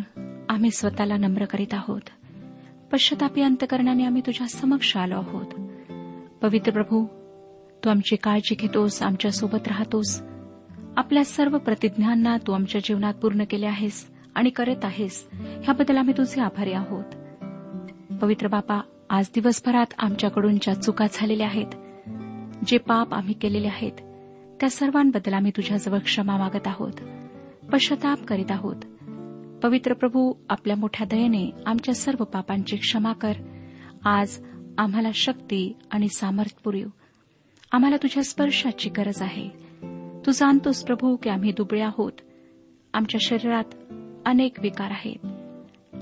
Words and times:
आम्ही 0.49 0.71
स्वतःला 0.71 1.17
नम्र 1.17 1.45
करीत 1.45 1.73
आहोत. 1.73 2.01
पश्चातापी 2.91 3.41
अंतकरणाने 3.41 4.05
आम्ही 4.05 4.21
तुझ्या 4.25 4.47
समक्ष 4.47 4.97
आलो 4.97 5.15
आहोत. 5.15 5.45
पवित्र 6.41 6.71
प्रभू 6.71 7.05
तू 7.83 7.89
आमची 7.89 8.15
काळजी 8.15 8.55
घेतोस 8.55 9.01
आमच्यासोबत 9.01 9.67
राहतोस. 9.67 10.21
आपल्या 10.97 11.25
सर्व 11.25 11.57
प्रतिज्ञांना 11.57 12.37
तू 12.37 12.51
आमच्या 12.51 12.81
जीवनात 12.83 13.13
पूर्ण 13.13 13.43
केले 13.49 13.65
आहेस 13.65 14.07
आणि 14.35 14.49
करत 14.49 14.85
आहेस. 14.85 15.27
ह्याबद्दल 15.33 15.97
आम्ही 15.97 16.13
तुझे 16.17 16.41
आभारी 16.41 16.73
आहोत. 16.73 17.05
पवित्र 18.21 18.47
बापा 18.47 18.81
आज 19.11 19.27
दिवसभरात 19.35 19.85
आमच्याकडून 19.97 20.55
ज्या 20.55 20.73
चुका 20.73 21.05
झालेल्या 21.13 21.47
आहेत 21.47 21.65
जे 22.67 22.77
पाप 22.77 23.13
आम्ही 23.13 23.33
केलेले 23.33 23.67
आहेत 23.67 23.91
त्या 24.59 24.69
सर्वांबद्दल 24.69 25.33
आम्ही 25.33 25.51
तुझ्याजवळ 25.57 25.99
क्षमा 25.99 26.37
मागत 26.37 26.67
आहोत 26.67 26.93
पश्चाताप 27.73 28.23
करीत 28.23 28.51
आहोत. 28.51 28.75
पवित्र 29.63 29.93
प्रभू 29.93 30.33
आपल्या 30.49 30.75
मोठ्या 30.75 31.07
दयेने 31.07 31.51
आमच्या 31.65 31.93
सर्व 31.93 32.23
पापांची 32.23 32.77
क्षमा 32.77 33.13
कर. 33.13 33.33
आज 34.05 34.43
आम्हाला 34.77 35.09
शक्ती 35.13 35.73
आणि 35.91 36.07
सामर्थ्य 36.07 36.61
पुरव. 36.63 36.87
आम्हाला 37.71 37.97
तुझ्या 37.97 38.23
स्पर्शाची 38.23 38.89
गरज 38.89 39.21
आहे. 39.21 39.49
तू 40.25 40.31
जाणतोस 40.31 40.83
प्रभू 40.83 41.15
की 41.15 41.29
आम्ही 41.29 41.51
दुबळे 41.51 41.81
आहोत. 41.81 42.11
आमच्या 42.93 43.19
शरीरात 43.21 43.83
अनेक 44.25 44.59
विकार 44.59 44.91
आहेत. 44.91 45.25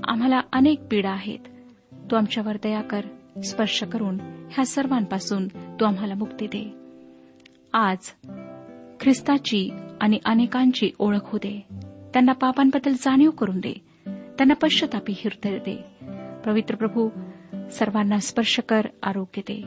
आम्हाला 0.08 0.40
अनेक 0.52 0.80
पीडा 0.90 1.10
आहेत. 1.10 1.38
तू 2.10 2.16
आमच्यावर 2.16 2.56
दया 2.62 2.82
कर 2.82 3.00
स्पर्श 3.42 3.82
करून 3.82 4.20
ह्या 4.20 4.66
सर्वांपासून 4.66 5.48
तू 5.48 5.84
आम्हाला 5.84 6.14
मुक्ती 6.14 6.46
दे. 6.46 6.74
आज 7.72 7.98
ख्रिस्ताची 9.00 9.70
आणि 10.00 10.18
अनेकांची 10.24 10.90
ओळख 10.98 11.20
होऊ 11.22 11.38
दे. 11.38 11.66
त्यांना 12.12 12.32
पापांबद्दल 12.32 12.92
जाणीव 12.92 13.30
करून 13.30 13.58
दे. 13.58 13.72
त्यांना 14.06 14.54
पश्चातापी 14.54 15.12
हृदय 15.24 15.58
दे. 15.58 15.84
पवित्र 16.46 16.74
प्रभू 16.74 17.08
सर्वांना 17.70 18.16
स्पर्श 18.16 18.60
कर 18.68 18.80
आरोग्य 19.02 19.40
दे. 19.40 19.62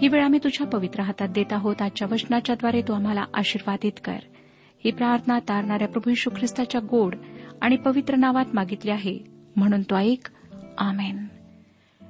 ही 0.00 0.08
वेळ 0.08 0.24
आम्ही 0.24 0.40
तुझ्या 0.44 0.66
पवित्र 0.66 1.02
हातात 1.02 1.28
देत 1.28 1.52
आहोत. 1.52 1.82
आजच्या 1.82 2.08
वचनाच्याद्वारे 2.10 2.82
तू 2.82 2.92
आम्हाला 2.92 3.24
आशीर्वादित 3.34 3.92
कर. 4.04 4.18
ही 4.84 4.90
प्रार्थना 4.90 5.38
तारणाऱ्या 5.38 5.88
प्रभू 5.88 6.10
यशू 6.10 6.30
ख्रिस्ताच्या 6.30 6.80
गोड 6.90 7.14
आणि 7.62 7.76
पवित्र 7.76 8.16
नावात 8.16 8.46
मागितली 8.54 8.90
आहे. 8.90 9.18
म्हणून 9.56 9.82
तो 9.82 9.96
ऐक. 9.96 10.28
आमेन. 10.78 11.16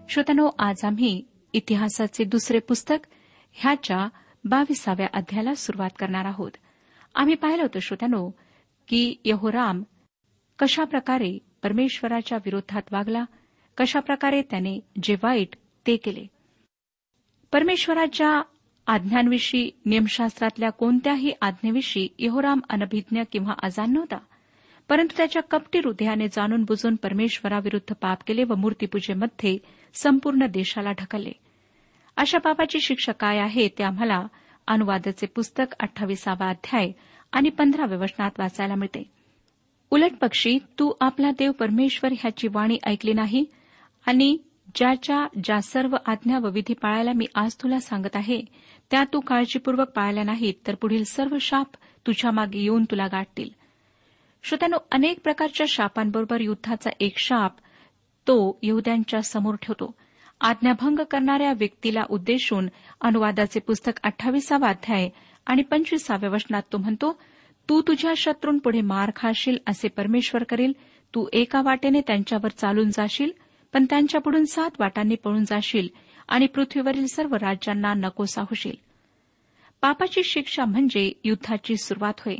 श्रोतनो 0.08 0.50
आज 0.58 0.84
आम्ही 0.84 1.22
इतिहासाचे 1.52 2.24
दुसरे 2.24 2.58
पुस्तक 2.58 3.06
ह्याच्या 3.52 4.08
बावीसाव्या 4.44 5.06
अध्यायाला 5.14 5.54
सुरुवात 5.54 5.90
करणार 5.98 6.24
आहोत. 6.24 6.50
आम्ही 7.14 7.34
पाहिलं 7.34 7.62
होतं 7.62 7.78
श्रोत्यानो 7.80 8.30
की 8.88 9.14
यहोराम 9.24 9.82
कशाप्रकारे 10.58 11.38
परमेश्वराच्या 11.62 12.38
विरोधात 12.44 12.82
वागला 12.92 13.24
कशाप्रकारे 13.76 14.42
त्याने 14.42 14.80
जे 15.02 15.14
वाईट 15.22 15.56
ते 15.86 15.96
केले. 15.96 16.26
परमेश्वराच्या 17.52 18.42
आज्ञांविषयी 18.86 19.70
नियमशास्त्रातल्या 19.86 20.70
कोणत्याही 20.70 21.32
आज्ञेविषयी 21.40 22.08
यहोराम 22.18 22.60
अनभिज्ञ 22.70 23.20
किंवा 23.32 23.54
अजाण 23.62 23.92
नव्हता. 23.92 24.18
परंतु 24.88 25.16
त्याच्या 25.16 25.42
कपटी 25.42 25.78
हृदयाने 25.78 26.28
जाणून 26.28 26.62
बुजून 26.62 26.96
परमेश्वराविरुद्ध 26.96 27.94
पाप 27.94 28.18
केले 28.26 28.44
व 28.44 28.54
मूर्तीपूजेमध्ये 28.54 29.81
संपूर्ण 29.94 30.46
देशाला 30.46 30.92
ढकलले. 30.92 31.32
अशा 32.16 32.38
पापाची 32.38 32.80
शिक्षा 32.80 33.12
काय 33.12 33.38
आहे 33.38 33.68
ते 33.68 33.84
आम्हाला 33.84 34.26
अनुवादाचे 34.66 35.26
पुस्तक 35.26 35.74
अठ्ठावीसावा 35.80 36.48
अध्याय 36.48 36.92
आणि 37.32 37.48
पंधराव्या 37.48 37.98
वचनात 37.98 38.30
वाचायला 38.38 38.74
मिळते. 38.74 39.10
उलट 39.90 40.10
पक्षी 40.20 40.58
तू 40.78 40.92
आपला 41.00 41.30
देव 41.30 41.52
परमेश्वर 41.52 42.12
ह्याची 42.12 42.48
वाणी 42.48 42.78
ऐकली 42.86 43.12
नाही? 43.12 43.44
आणि 44.06 44.36
ज्याच्या 44.74 45.26
ज्या 45.44 45.62
सर्व 45.62 45.96
आज्ञा 46.06 46.38
व 46.38 46.50
विधी 46.50 46.74
पाळायला 46.74 47.12
मी 47.12 47.26
आज 47.34 47.54
तुला 47.54 47.80
सांगत 47.80 48.16
आहे 48.16 48.42
त्या 48.90 49.04
तू 49.12 49.20
काळजीपूर्वक 49.20 49.88
पाळल्या 49.88 50.24
नाहीत 50.24 50.54
तर 50.66 50.74
पुढील 50.74 51.04
सर्व 51.04 51.36
शाप 51.40 51.66
तुझ्या 52.06 52.30
मागे 52.30 52.58
येऊन 52.58 52.84
तुला 52.84 53.06
गाठतील. 53.06 53.50
श्रोत्यानो 54.42 54.76
अनेक 54.92 55.20
प्रकारच्या 55.24 55.66
शापांबरोबर 55.68 56.40
युद्धाचा 56.40 56.90
एक 57.00 57.18
शाप 57.18 57.52
तो 58.28 58.58
यहद्यांच्या 58.62 59.22
समोर 59.22 59.54
ठेवतो. 59.54 59.94
आज्ञाभंग 60.40 60.98
करणाऱ्या 61.10 61.52
व्यक्तीला 61.52 62.02
उद्देशून 62.10 62.68
अनुवादाचे 63.00 63.60
पुस्तक 63.60 63.92
अठ्ठावीसावा 64.02 64.68
अध्याय 64.68 65.08
आणि 65.46 65.62
पंचवीसाव्या 65.62 66.30
वचनात 66.30 66.62
तो 66.72 66.78
म्हणतो 66.78 67.20
तू 67.68 67.82
तुझ्या 67.82 68.12
शत्रूंपुढे 68.16 68.80
मार 68.80 69.10
खाशील 69.16 69.56
असे 69.66 69.88
परमेश्वर 69.88 70.44
करेल. 70.44 70.72
तू 71.14 71.26
एका 71.32 71.62
वाटेने 71.62 72.00
त्यांच्यावर 72.00 72.50
चालून 72.50 72.90
जाशील 72.90 73.30
पण 73.72 73.84
त्यांच्यापुढून 73.90 74.44
सात 74.44 74.70
वाटांनी 74.80 75.14
पळून 75.14 75.44
जाशील 75.44 75.88
आणि 76.28 76.46
पृथ्वीवरील 76.46 77.06
सर्व 77.06 77.34
राज्यांना 77.34 77.94
नकोसा 77.94 78.42
होशील 78.42 78.74
पापाची 79.80 80.22
शिक्षा 80.22 80.64
म्हणजे 80.64 81.12
युद्धाची 81.24 81.76
सुरुवात 81.76 82.14
होय. 82.18 82.36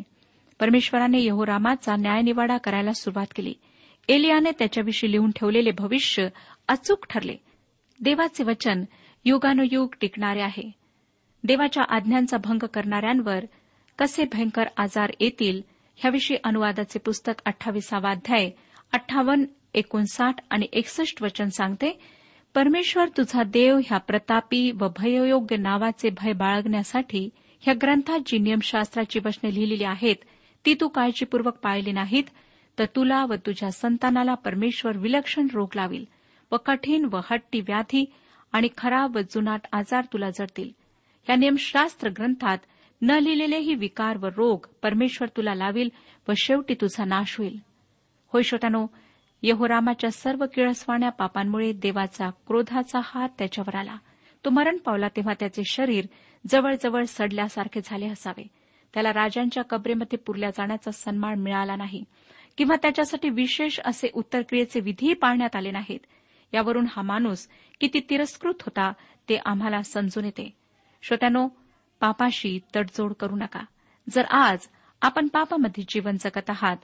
परमेश्वराने 0.60 1.22
यहोरामाचा 1.22 1.96
न्यायनिवाडा 1.96 2.56
करायला 2.56 2.92
सुरुवात 2.92 3.26
केली. 3.36 3.54
एलियाने 4.08 4.50
त्याच्याविषयी 4.58 5.10
लिहून 5.12 5.30
ठेवलेले 5.30 5.70
भविष्य 5.70 6.28
अचूक 6.68 7.06
ठरले. 7.10 7.36
देवाचे 8.00 8.44
वचन 8.44 8.84
युगानुयुग 9.24 9.94
टिकणारे 10.00 10.40
आहे. 10.40 10.70
देवाच्या 11.44 11.82
आज्ञांचा 11.88 12.36
भंग 12.44 12.64
करणाऱ्यांवर 12.74 13.44
कसे 13.98 14.24
भयंकर 14.32 14.68
आजार 14.76 15.10
येतील 15.20 15.60
ह्याविषयी 15.98 16.36
अनुवादाचे 16.44 16.98
पुस्तक 16.98 17.42
अठ्ठावीसावा 17.44 18.10
अध्याय 18.10 18.50
अठ्ठावन्न 18.92 19.44
एकोणसाठ 19.74 20.40
आणि 20.50 20.66
एकसष्ट 20.72 21.22
वचन 21.22 21.48
सांगते 21.48 21.90
परमेश्वर 22.54 23.08
तुझा 23.08 23.42
देव 23.42 23.78
ह्या 23.78 23.98
प्रतापी 23.98 24.70
व 24.70 24.88
भययोग्य 24.98 25.56
नावाचे 25.56 26.10
भय 26.10 26.32
बाळगण्यासाठी 26.32 27.28
ह्या 27.60 27.74
ग्रंथात 27.82 28.18
जी 28.26 28.38
नियमशास्त्राची 28.38 29.18
वचने 29.24 29.54
लिहिलेली 29.54 29.84
आहेत 29.84 30.16
ती 30.64 30.74
तू 30.74 30.88
काळजीपूर्वक 30.88 31.58
पाळली 31.58 31.92
नाहीत 31.92 32.24
तर 32.78 32.84
तुला 32.84 33.24
व 33.24 33.34
तुझ्या 33.34 33.70
संतानाला 33.70 34.34
परमेश्वर 34.34 34.96
विलक्षण 34.96 35.46
रोग 35.54 35.68
लावील 35.74 36.04
व 36.52 36.56
कठीण 36.56 37.08
व 37.12 37.20
हट्टी 37.30 37.60
व्याधी 37.60 38.04
आणि 38.52 38.68
खराब 38.78 39.16
व 39.16 39.20
जुनाट 39.20 39.60
आजार 39.72 40.04
तुला 40.12 40.30
जडतील. 40.30 40.70
या 41.28 41.36
नियमशास्त्र 41.36 42.10
ग्रंथात 42.10 42.58
न 43.02 43.10
लिहिलेलेही 43.10 43.74
विकार 43.74 44.16
व 44.16 44.26
रोग 44.26 44.66
परमेश्वर 44.82 45.28
तुला 45.28 45.54
लावील 45.54 45.88
व 46.28 46.32
शेवटी 46.36 46.74
तुझा 46.74 47.04
नाश 47.04 47.38
होईल. 47.38 47.58
होय 48.32 48.42
श्रोत्यानो 48.42 48.86
यहोरामाच्या 49.42 50.10
सर्व 50.10 50.44
किळसवाण्या 50.54 51.10
पापांमुळे 51.10 51.72
देवाचा 51.72 52.30
क्रोधाचा 52.30 53.00
हात 53.04 53.28
त्याच्यावर 53.38 53.76
आला. 53.76 53.96
तो 54.44 54.50
मरण 54.50 54.76
पावला 54.76 55.08
तेव्हा 55.08 55.34
त्याचे 55.40 55.62
शरीर 55.64 56.04
जवळजवळ 56.46 57.04
सडल्यासारखे 57.04 57.80
झाले 57.84 58.06
असावे. 58.06 58.46
त्याला 58.94 59.10
राजांच्या 59.10 59.64
कबरेमध्ये 59.64 60.18
पुरल्या 60.18 60.50
जाण्याचा 60.50 60.90
सन्मान 60.90 61.38
मिळाला 61.38 61.76
नाही. 61.76 62.04
किंवा 62.58 62.76
त्याच्यासाठी 62.82 63.28
विशेष 63.28 63.80
असे 63.80 64.10
उत्तरक्रियेचे 64.14 64.80
विधीही 64.80 65.14
पाळण्यात 65.14 65.56
आले 65.56 65.70
नाहीत. 65.70 66.00
यावरून 66.54 66.86
हा 66.96 67.02
माणूस 67.02 67.48
किती 67.80 68.00
तिरस्कृत 68.10 68.54
होता 68.60 68.92
ते 69.28 69.38
आम्हाला 69.44 69.82
समजून 69.82 70.24
येते. 70.24 70.56
श्रोत्यानो 71.02 71.48
पापाशी 72.00 72.60
तडजोड 72.76 73.12
करू 73.12 73.36
नका. 73.36 73.60
जर 74.10 74.24
आज 74.24 74.58
आपण 75.02 75.28
पापामध्ये 75.28 75.84
जीवन 75.88 76.16
जगत 76.20 76.50
आहात 76.50 76.76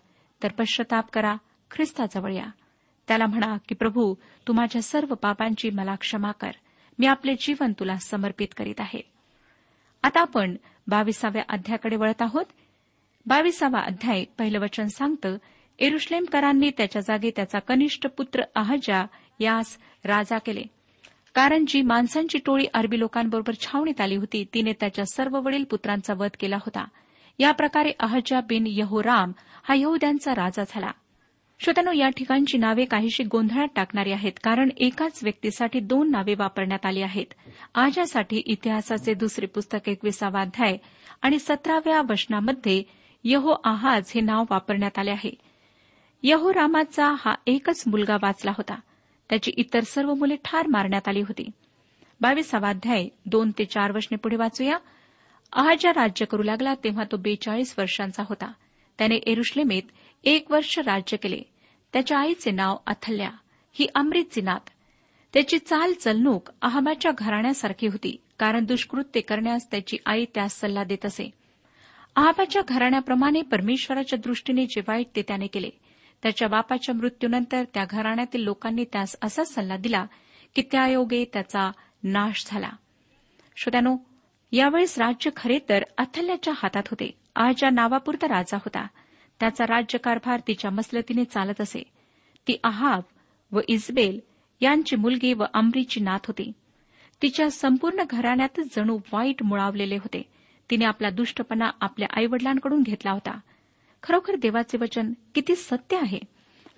तर 0.42 0.52
पश्चाताप 0.52 1.10
करा 1.10 1.34
ख्रिस्ताजवळ 1.70 2.32
या. 2.32 2.46
त्याला 3.08 3.26
म्हणा 3.26 3.56
की 3.68 3.74
प्रभू 3.74 4.14
तू 4.48 4.52
माझ्या 4.52 4.82
सर्व 4.82 5.14
पापांची 5.14 5.70
मला 5.70 5.94
क्षमा 5.94 6.32
कर. 6.32 6.50
मी 6.98 7.06
आपले 7.06 7.34
जीवन 7.34 7.72
तुला 7.72 7.96
समर्पित 7.96 8.48
करीत 8.56 8.74
आहे. 8.78 9.12
आता 10.02 10.20
आपण 10.20 10.56
बावीसाव्या 10.86 11.42
अध्यायाकडे 11.48 11.96
वळत 11.96 12.22
आहोत. 12.22 12.44
बावीसावा 13.26 13.80
अध्याय 13.80 14.24
पहिलं 14.38 14.60
वचन 14.60 14.86
सांगतं 14.86 15.36
एरुश्लेमकरांनी 15.78 16.70
त्याच्या 16.70 17.02
जागी 17.02 17.30
त्याचा 17.36 17.58
कनिष्ठ 17.58 18.06
पुत्र 18.06 18.42
अहजा 18.54 19.06
यास 19.40 19.78
राजा 20.04 20.38
केले. 20.38 20.62
कारण 21.34 21.64
जी 21.68 21.82
माणसांची 21.82 22.38
टोळी 22.38 22.66
अरबी 22.74 22.98
लोकांबरोबर 22.98 23.52
छावणीत 23.60 24.00
आली 24.00 24.16
होती 24.16 24.44
तिने 24.54 24.72
त्याच्या 24.72 25.04
सर्व 25.06 25.40
वडील 25.40 25.64
पुत्रांचा 25.64 26.14
वध 26.14 26.30
केला 26.40 26.56
होता. 26.56 26.84
या 27.38 27.52
प्रकारे 27.52 27.92
अहजा 28.00 28.40
बिन 28.40 28.64
यहोराम 28.66 29.32
हा 29.62 29.74
यहुद्यांचा 29.74 30.34
राजा 30.34 30.64
झाला. 30.68 30.90
श्रोत्यानो 31.60 31.92
या 31.92 32.08
ठिकाणची 32.08 32.58
नावे 32.58 32.84
काहीशी 32.84 33.24
गोंधळात 33.24 33.68
टाकणारी 33.76 34.12
आहेत 34.12 34.32
कारण 34.44 34.68
एकाच 34.76 35.20
व्यक्तीसाठी 35.22 35.80
दोन 35.80 36.10
नावे 36.10 36.34
वापरण्यात 36.34 36.86
आली 36.86 37.02
आहेत. 37.02 37.34
आजासाठी 37.74 38.36
इतिहासाचे 38.36 39.14
दुसरे 39.14 39.46
पुस्तक 39.46 39.88
एकविसावा 39.88 40.40
अध्याय 40.40 40.76
आणि 41.22 41.38
सतराव्या 41.38 42.00
वचनामध्ये 42.08 42.82
यहो 43.24 43.54
आहाज 43.64 44.12
हे 44.14 44.20
नाव 44.20 44.44
वापरण्यात 44.50 44.98
आले 44.98 45.10
आहे. 45.10 45.47
यहोरामाचा 46.22 47.14
हा 47.18 47.34
एकच 47.46 47.84
मुलगा 47.86 48.16
वाचला 48.22 48.50
होता. 48.50 48.74
त्याची 49.30 49.52
इतर 49.56 49.80
सर्व 49.80 50.14
मुले 50.14 50.36
ठार 50.44 50.66
मारण्यात 50.66 51.08
आली 51.08 51.20
होती. 51.20 51.50
बावीसावाध्याय 52.20 53.08
दोन 53.26 53.50
ते 53.58 53.64
चार 53.64 53.92
वर्षने 53.92 54.16
पुढे 54.16 54.36
वाचूया. 54.36 54.78
अहाजा 55.52 55.90
राज्य 55.90 56.26
करू 56.26 56.42
लागला 56.42 56.74
तेव्हा 56.74 57.04
तो 57.12 57.16
बेचाळीस 57.16 57.74
वर्षांचा 57.78 58.22
होता. 58.28 58.52
त्याने 58.98 59.16
एरुश्लेमेत 59.16 59.82
एक 60.24 60.50
वर्ष 60.50 60.78
राज्य 60.78 61.16
केले. 61.16 61.40
त्याच्या 61.92 62.18
आईचे 62.18 62.50
नाव 62.50 62.76
अथल्या. 62.86 63.30
ही 63.72 63.86
अमृतची 63.94 64.40
नात. 64.40 64.68
त्याची 65.34 65.58
चाल 65.58 65.92
चलणूक 65.92 66.50
अहमाच्या 66.62 67.12
घराण्यासारखी 67.18 67.86
होती 67.86 68.16
कारण 68.38 68.64
दुष्कृत्य 68.64 69.20
करण्यास 69.20 69.70
त्याची 69.70 69.96
आई 70.06 70.24
त्यास 70.24 70.60
सल्ला 70.60 70.84
देत 70.84 71.06
असे. 71.06 71.30
आहाबाच्या 72.16 72.62
घराण्याप्रमाणे 72.68 73.42
परमेश्वराच्या 73.42 74.18
दृष्टीने 74.18 74.66
जे 74.66 74.80
वाईट 74.80 75.06
ते 75.16 75.22
त्याने 75.22 75.46
केले. 75.46 75.70
त्याच्या 76.22 76.48
बापाच्या 76.48 76.94
मृत्यूनंतर 76.94 77.64
त्या 77.74 77.84
घराण्यातील 77.90 78.40
लोकांनी 78.40 78.84
त्यास 78.84 79.16
असा 79.22 79.44
सल्ला 79.44 79.76
दिला 79.76 80.06
की 80.54 80.62
त्यायोगे 80.62 81.24
त्याचा 81.32 81.70
नाश 82.02 82.44
झाला. 82.46 82.70
श्रोत्यानो 83.56 83.96
यावेळेस 84.52 84.98
राज्य 84.98 85.30
खरे 85.36 85.58
तर 85.68 85.82
अथल्याच्या 85.98 86.54
हातात 86.56 86.82
होते. 86.86 87.10
आजच्या 87.36 87.70
नावापुरता 87.70 88.28
राजा 88.28 88.56
होता. 88.56 88.86
त्याचा 89.40 89.64
राज्यकारभार 89.64 90.40
तिच्या 90.48 90.70
मसलतीने 90.70 91.24
चालत 91.24 91.60
असे. 91.60 91.82
ती 92.48 92.58
आहाब 92.64 93.02
व 93.52 93.60
इस्बेल 93.68 94.20
यांची 94.60 94.96
मुलगी 94.96 95.32
व 95.32 95.44
अमरीची 95.54 96.00
नात 96.00 96.20
होती. 96.26 96.52
तिच्या 97.22 97.50
संपूर्ण 97.50 98.02
घराण्यातच 98.10 98.76
जणू 98.76 98.98
वाईट 99.12 99.42
मुळावलेले 99.42 99.96
होते. 99.96 100.22
तिने 100.70 100.84
आपला 100.84 101.10
दुष्टपणा 101.10 101.70
आपल्या 101.80 102.08
आईवडिलांकडून 102.16 102.82
घेतला 102.82 103.10
होता. 103.10 103.38
खरोखर 104.02 104.36
देवाचे 104.36 104.78
वचन 104.78 105.12
किती 105.34 105.56
सत्य 105.56 105.96
आहे? 105.96 106.18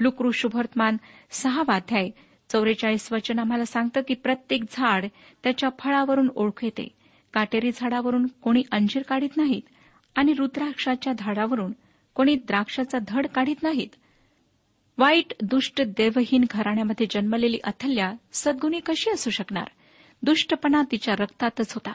लुकरू 0.01 0.31
शुभवर्तमान 0.31 0.97
सहा 1.31 1.63
अध्याय. 1.69 2.11
चौवेचाळीस 2.51 3.13
वचन 3.13 3.39
आम्हाला 3.39 3.65
सांगतं 3.65 4.01
की 4.09 4.15
प्रत्येक 4.15 4.63
झाड 4.71 5.07
त्याच्या 5.43 5.69
फळावरून 5.79 6.29
ओळखू 6.35 6.67
येते 6.67 6.89
काटेरी 7.33 7.71
झाडावरून 7.75 8.27
कोणी 8.27 8.63
अंजीर 8.73 9.03
काढीत 9.03 9.37
नाहीत 9.37 9.63
आणि 10.15 10.33
रुद्राक्षाच्या 10.33 11.13
झाडावरून 11.19 11.73
कोणी 12.15 12.35
द्राक्षाचा 12.35 12.99
धड 13.09 13.27
काढीत 13.27 13.63
नाहीत. 13.63 13.89
वाईट 14.99 15.33
दुष्ट 15.43 15.83
देवहीन 15.83 16.45
घराण्यामध्ये 16.51 17.07
जन्मलेली 17.11 17.59
अथल्या 17.65 18.13
सद्गुणी 18.33 18.81
कशी 18.87 19.11
असू 19.11 19.31
शकणार? 19.31 19.69
दुष्टपणा 20.23 20.83
तिच्या 20.91 21.15
रक्तातच 21.15 21.73
होता. 21.73 21.93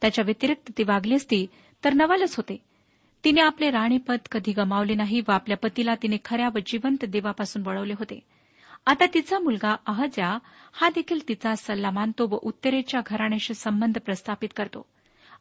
त्याच्या 0.00 0.24
व्यतिरिक्त 0.24 0.72
ती 0.78 0.82
वागली 0.82 1.14
असती 1.14 1.46
तर 1.84 1.94
नवालच 1.94 2.36
होते. 2.36 2.67
तिने 3.24 3.40
आपले 3.40 3.70
राणीपद 3.70 4.18
कधी 4.32 4.52
गमावले 4.52 4.94
नाही 4.94 5.20
व 5.20 5.32
आपल्या 5.32 5.56
पतीला 5.56 5.94
तिने 5.94 6.16
खऱ्या 6.24 6.48
व 6.48 6.58
जिवंत 6.66 7.04
देवापासून 7.04 7.62
वळवले 7.66 7.92
होते. 7.92 8.20
आता 8.86 9.04
तिचा 9.14 9.38
मुलगा 9.38 9.76
अहजा 9.86 10.38
हा 10.72 10.88
देखील 10.88 11.28
तिचा 11.28 11.54
सल्ला 11.54 11.90
मानतो 11.90 12.26
व 12.26 12.38
उत्तरेच्या 12.42 13.00
घराण्याशी 13.06 13.54
संबंध 13.54 13.98
प्रस्थापित 13.98 14.48
करतो. 14.56 14.86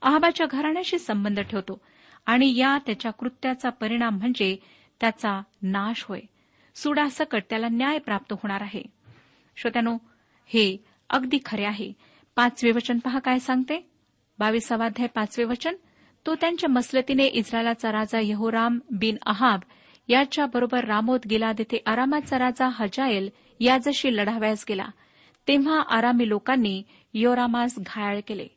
अहबाच्या 0.01 0.47
घराण्याशी 0.47 0.99
संबंध 0.99 1.39
ठेवतो 1.39 1.81
आणि 2.25 2.57
या 2.57 2.77
त्याच्या 2.85 3.11
कृत्याचा 3.11 3.69
परिणाम 3.69 4.17
म्हणजे 4.17 4.57
त्याचा 5.01 5.41
नाश 5.61 6.03
होय. 6.03 6.19
सुडासकट 6.75 7.43
त्याला 7.49 7.67
न्याय 7.71 7.99
प्राप्त 7.99 8.33
होणार 8.33 8.61
आहे. 8.61 8.83
श्रोत्यानो 9.55 9.97
हे 10.45 10.77
अगदी 11.09 11.37
खरे 11.45 11.65
आहे. 11.65 11.93
पाचवे 12.35 12.71
वचन 12.71 12.99
पहा 12.99 13.19
काय 13.19 13.39
सांगते? 13.39 13.89
बावीसावाध्याय 14.39 15.07
पाचवे 15.07 15.45
वचन. 15.45 15.75
तो 16.27 16.35
त्यांच्या 16.35 16.69
मसलतीने 16.69 17.25
इस्रायलाचा 17.25 17.91
राजा 17.91 18.19
यहोराम 18.23 18.79
बिन 18.91 19.17
अहाब 19.25 19.59
याच्या 20.07 20.45
बरोबर 20.45 20.83
रामोत 20.83 21.19
गेला 21.29 21.51
तेथे 21.51 21.77
आरामाचा 21.85 22.39
राजा 22.39 22.67
हजायल 22.67 23.29
याजशी 23.59 24.17
लढावयास 24.17 24.65
गेला. 24.69 24.85
तेव्हा 25.47 25.81
आरामी 25.81 26.29
लोकांनी 26.29 26.83
योरामास 27.13 27.75
घायाळ 27.79 28.19
केले. 28.27 28.47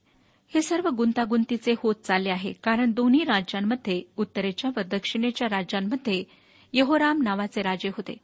हे 0.54 0.62
सर्व 0.62 0.88
गुंतागुंतीचे 0.88 1.74
होत 1.78 1.94
चालले 1.94 2.30
आहे 2.30 2.52
कारण 2.52 2.90
दोन्ही 2.90 3.24
राज्यांमध्ये 3.24 4.02
उत्तरेच्या 4.16 4.70
व 4.76 4.80
दक्षिणेच्या 4.80 5.48
राज्यांमध्ये 5.48 6.24
यहोराम 6.72 7.22
नावाचे 7.22 7.62
राजे 7.62 7.88
होते. 7.88 8.16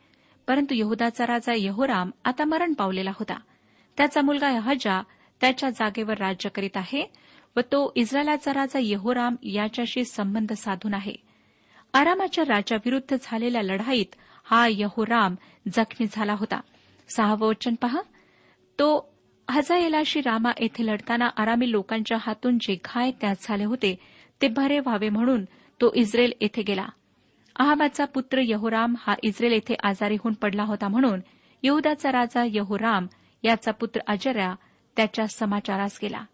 परंतु 0.46 0.74
यहुदाचा 0.74 1.26
राजा 1.26 1.52
यहोराम 1.56 2.10
आता 2.24 2.44
मरण 2.44 2.72
पावलेला 2.72 3.10
होता. 3.10 3.38
त्याचा 3.96 4.20
मुलगा 4.22 4.48
हजा 4.48 5.02
त्याच्या 5.40 5.70
जागेवर 5.70 6.18
राज्य 6.18 6.48
करीत 6.48 6.76
आहे 6.76 7.25
व 7.56 7.60
तो 7.60 7.92
इस्रायलाचा 7.96 8.52
राजा 8.52 8.78
यहोराम 8.82 9.36
याच्याशी 9.42 10.04
संबंध 10.04 10.52
साधून 10.52 10.94
आहे. 10.94 11.14
आरामाच्या 11.94 12.44
राजाविरुद्ध 12.48 13.16
झालेल्या 13.22 13.62
लढाईत 13.62 14.14
हा 14.44 14.66
यहोराम 14.70 15.34
जखमी 15.74 16.06
झाला 16.12 16.32
होता. 16.32 16.60
सहावं 17.16 17.48
वचन 17.48 17.74
पहा. 17.74 18.00
तो 18.78 19.12
हजायलाशी 19.50 20.20
रामा 20.20 20.52
येथे 20.58 20.86
लढताना 20.86 21.28
आरामी 21.36 21.70
लोकांच्या 21.72 22.18
हातून 22.20 22.58
जे 22.58 22.76
घाय 22.84 23.10
त्यात 23.10 23.36
झाले 23.40 23.64
होते 23.64 23.98
ते 24.42 24.48
भरे 24.48 24.78
व्हावे 24.78 25.08
म्हणून 25.08 25.44
तो 25.80 25.92
इस्रेल 25.94 26.32
येथे 26.40 26.62
गेला. 26.62 26.86
अहाबाचा 27.56 28.04
पुत्र 28.04 28.40
यहोराम 28.44 28.94
हा 28.98 29.14
इस्रेल 29.22 29.52
येथे 29.52 29.74
आजारी 29.82 30.14
होऊन 30.14 30.34
पडला 30.34 30.62
होता 30.62 30.88
म्हणून 30.88 31.20
यहुदाचा 31.62 32.12
राजा 32.12 32.44
यहोराम 32.46 33.06
याचा 33.42 33.72
पुत्र 33.72 34.00
अजर्या 34.06 34.54
त्याच्या 34.96 35.26
समाचारास 35.26 35.98
गेला. 36.02 36.24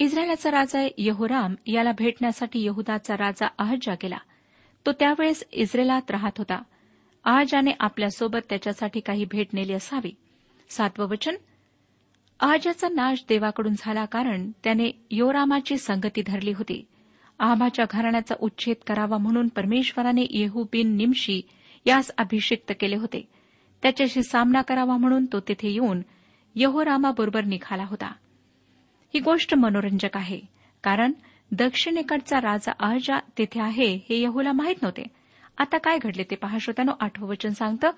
इस्रायलाचा 0.00 0.50
राजा 0.50 0.88
यहोराम 0.98 1.54
याला 1.66 1.92
भेटण्यासाठी 1.98 2.64
यहुदाचा 2.64 3.14
राजा 3.14 3.46
अहजा 3.58 3.94
गेला. 3.94 4.18
तो 4.86 4.92
त्यावेळेस 4.92 5.44
इस्रेलात 5.52 6.10
राहत 6.10 6.30
होता. 6.38 6.62
अहजाने 7.24 7.70
आपल्यासोबत 7.80 8.38
त्याच्यासाठी 8.48 9.00
काही 9.00 9.24
भेट 9.24 9.46
नेली 9.52 9.72
असावी. 9.72 10.14
सातवं 10.70 11.08
वचन? 11.08 11.34
अहजाचा 12.40 12.88
नाश 12.88 13.24
देवाकडून 13.28 13.72
झाला 13.78 14.04
कारण 14.04 14.50
त्याने 14.64 15.06
योरामाची 15.10 15.78
संगती 15.78 16.22
धरली 16.26 16.52
होती. 16.52 16.86
आहाबाच्या 17.38 17.84
घराण्याचा 17.90 18.34
उच्छेद 18.40 18.76
करावा 18.86 19.18
म्हणून 19.18 19.48
परमेश्वराने 19.48 20.26
येहू 20.30 20.62
बिन 20.62 20.96
निमशी 20.96 21.42
यास 21.86 22.10
अभिषिक्त 22.18 22.72
केले 22.80 22.96
होते. 22.96 23.28
त्याच्याशी 23.82 24.22
सामना 24.22 24.62
करावा 24.62 24.96
म्हणून 24.96 25.26
तो 25.26 25.40
तेथे 25.40 25.70
येऊन 25.70 26.02
यहोरामाबरोबर 26.54 27.44
निघाला 27.44 27.84
होता. 27.84 28.12
ही 29.14 29.20
गोष्ट 29.20 29.54
मनोरंजक 29.54 30.16
आहे. 30.16 30.40
कारण 30.82 31.12
दक्षिणेकडचा 31.52 32.40
राजा 32.40 32.72
अहजा 32.80 33.18
तेथे 33.38 33.60
आहे 33.60 33.94
हे 33.94 34.18
येहूला 34.18 34.52
माहीत 34.52 34.76
नव्हते. 34.82 35.02
आता 35.58 35.78
काय 35.78 35.98
घडले 35.98 36.22
ते 36.22 36.34
पहा. 36.34 36.58
श्रोत्यानो 36.58 36.92
आठवं 37.00 37.28
वचन 37.28 37.48
सांगतं 37.48 37.90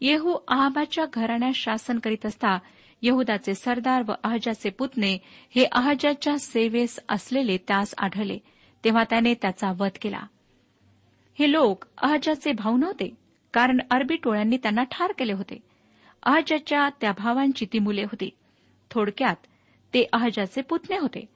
येहू 0.00 0.32
अहाबाच्या 0.48 1.04
घराण्यात 1.12 1.52
शासन 1.52 1.98
करीत 1.98 2.26
असता 2.26 2.58
यहुदाचे 3.02 3.54
सरदार 3.54 4.02
व 4.08 4.12
अहजाचे 4.24 4.70
पुतणे 4.70 5.18
हे 5.54 5.64
अहजाच्या 5.72 6.38
सेवेस 6.38 7.00
असलेले 7.08 7.56
त्यास 7.56 7.94
आढळले. 7.98 8.38
तेव्हा 8.84 9.04
त्याने 9.04 9.34
त्याचा 9.34 9.72
वध 9.78 9.98
केला. 10.02 10.20
हे 11.38 11.52
लोक 11.52 11.84
अहजाचे 11.98 12.52
भाऊ 12.52 12.76
नव्हते 12.76 13.14
कारण 13.52 13.78
अरबी 13.90 14.16
टोळ्यांनी 14.16 14.56
त्यांना 14.56 14.82
ठार 14.82 15.12
केले 15.18 15.32
होते. 15.32 15.58
अहजाच्या 16.22 16.88
त्या 17.00 17.12
भावांची 17.12 17.66
ती 17.72 17.78
मुले 17.78 18.02
होती. 18.02 18.30
थोडक्यात 18.90 19.36
ते 19.94 20.04
अहजाचे 20.12 20.60
पुतणे 20.62 20.98
होते. 20.98 21.28